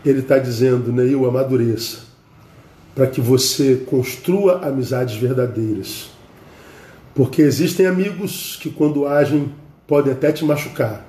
ele 0.06 0.20
está 0.20 0.38
dizendo, 0.38 0.90
Neil, 0.94 1.28
amadureça, 1.28 1.98
para 2.96 3.08
que 3.08 3.20
você 3.20 3.84
construa 3.86 4.66
amizades 4.66 5.18
verdadeiras. 5.18 6.12
Porque 7.14 7.42
existem 7.42 7.88
amigos 7.88 8.58
que, 8.62 8.70
quando 8.70 9.06
agem, 9.06 9.52
podem 9.86 10.14
até 10.14 10.32
te 10.32 10.46
machucar, 10.46 11.06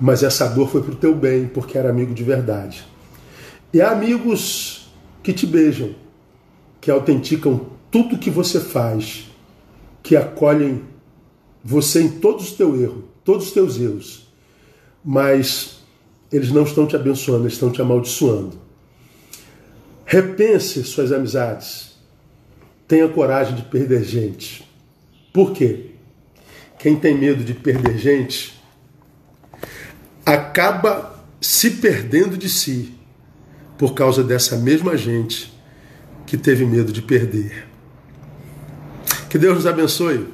mas 0.00 0.22
essa 0.22 0.48
dor 0.48 0.70
foi 0.70 0.80
para 0.80 0.92
o 0.92 0.96
teu 0.96 1.14
bem, 1.14 1.46
porque 1.48 1.76
era 1.76 1.90
amigo 1.90 2.14
de 2.14 2.24
verdade. 2.24 2.82
E 3.74 3.82
há 3.82 3.90
amigos 3.90 4.90
que 5.22 5.34
te 5.34 5.46
beijam, 5.46 5.94
que 6.80 6.90
autenticam 6.90 7.60
tudo 7.90 8.16
que 8.16 8.30
você 8.30 8.58
faz, 8.58 9.33
que 10.04 10.14
acolhem 10.14 10.82
você 11.64 12.02
em 12.02 12.20
todos 12.20 12.50
os 12.50 12.52
teus 12.52 12.78
erros, 12.78 13.04
todos 13.24 13.46
os 13.46 13.52
teus 13.52 13.80
erros, 13.80 14.28
mas 15.02 15.82
eles 16.30 16.50
não 16.50 16.64
estão 16.64 16.86
te 16.86 16.94
abençoando, 16.94 17.44
eles 17.44 17.54
estão 17.54 17.72
te 17.72 17.80
amaldiçoando. 17.80 18.58
Repense 20.04 20.84
suas 20.84 21.10
amizades. 21.10 21.94
Tenha 22.86 23.08
coragem 23.08 23.56
de 23.56 23.62
perder 23.62 24.04
gente. 24.04 24.68
Por 25.32 25.52
quê? 25.52 25.92
Quem 26.78 26.96
tem 26.96 27.16
medo 27.16 27.42
de 27.42 27.54
perder 27.54 27.96
gente 27.96 28.62
acaba 30.24 31.24
se 31.40 31.70
perdendo 31.70 32.36
de 32.36 32.50
si 32.50 32.94
por 33.78 33.94
causa 33.94 34.22
dessa 34.22 34.58
mesma 34.58 34.98
gente 34.98 35.50
que 36.26 36.36
teve 36.36 36.66
medo 36.66 36.92
de 36.92 37.00
perder. 37.00 37.73
Que 39.34 39.38
Deus 39.38 39.56
nos 39.56 39.66
abençoe 39.66 40.28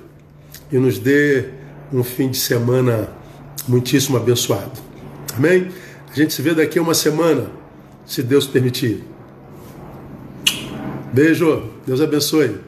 e 0.71 0.77
nos 0.77 0.99
dê 0.99 1.47
um 1.91 2.05
fim 2.05 2.29
de 2.29 2.37
semana 2.37 3.09
muitíssimo 3.67 4.19
abençoado. 4.19 4.79
Amém? 5.35 5.71
A 6.13 6.15
gente 6.15 6.35
se 6.35 6.43
vê 6.43 6.53
daqui 6.53 6.79
a 6.79 6.83
uma 6.83 6.93
semana, 6.93 7.47
se 8.05 8.23
Deus 8.23 8.47
permitir. 8.47 9.03
Beijo, 11.15 11.71
Deus 11.87 12.03
abençoe. 12.03 12.59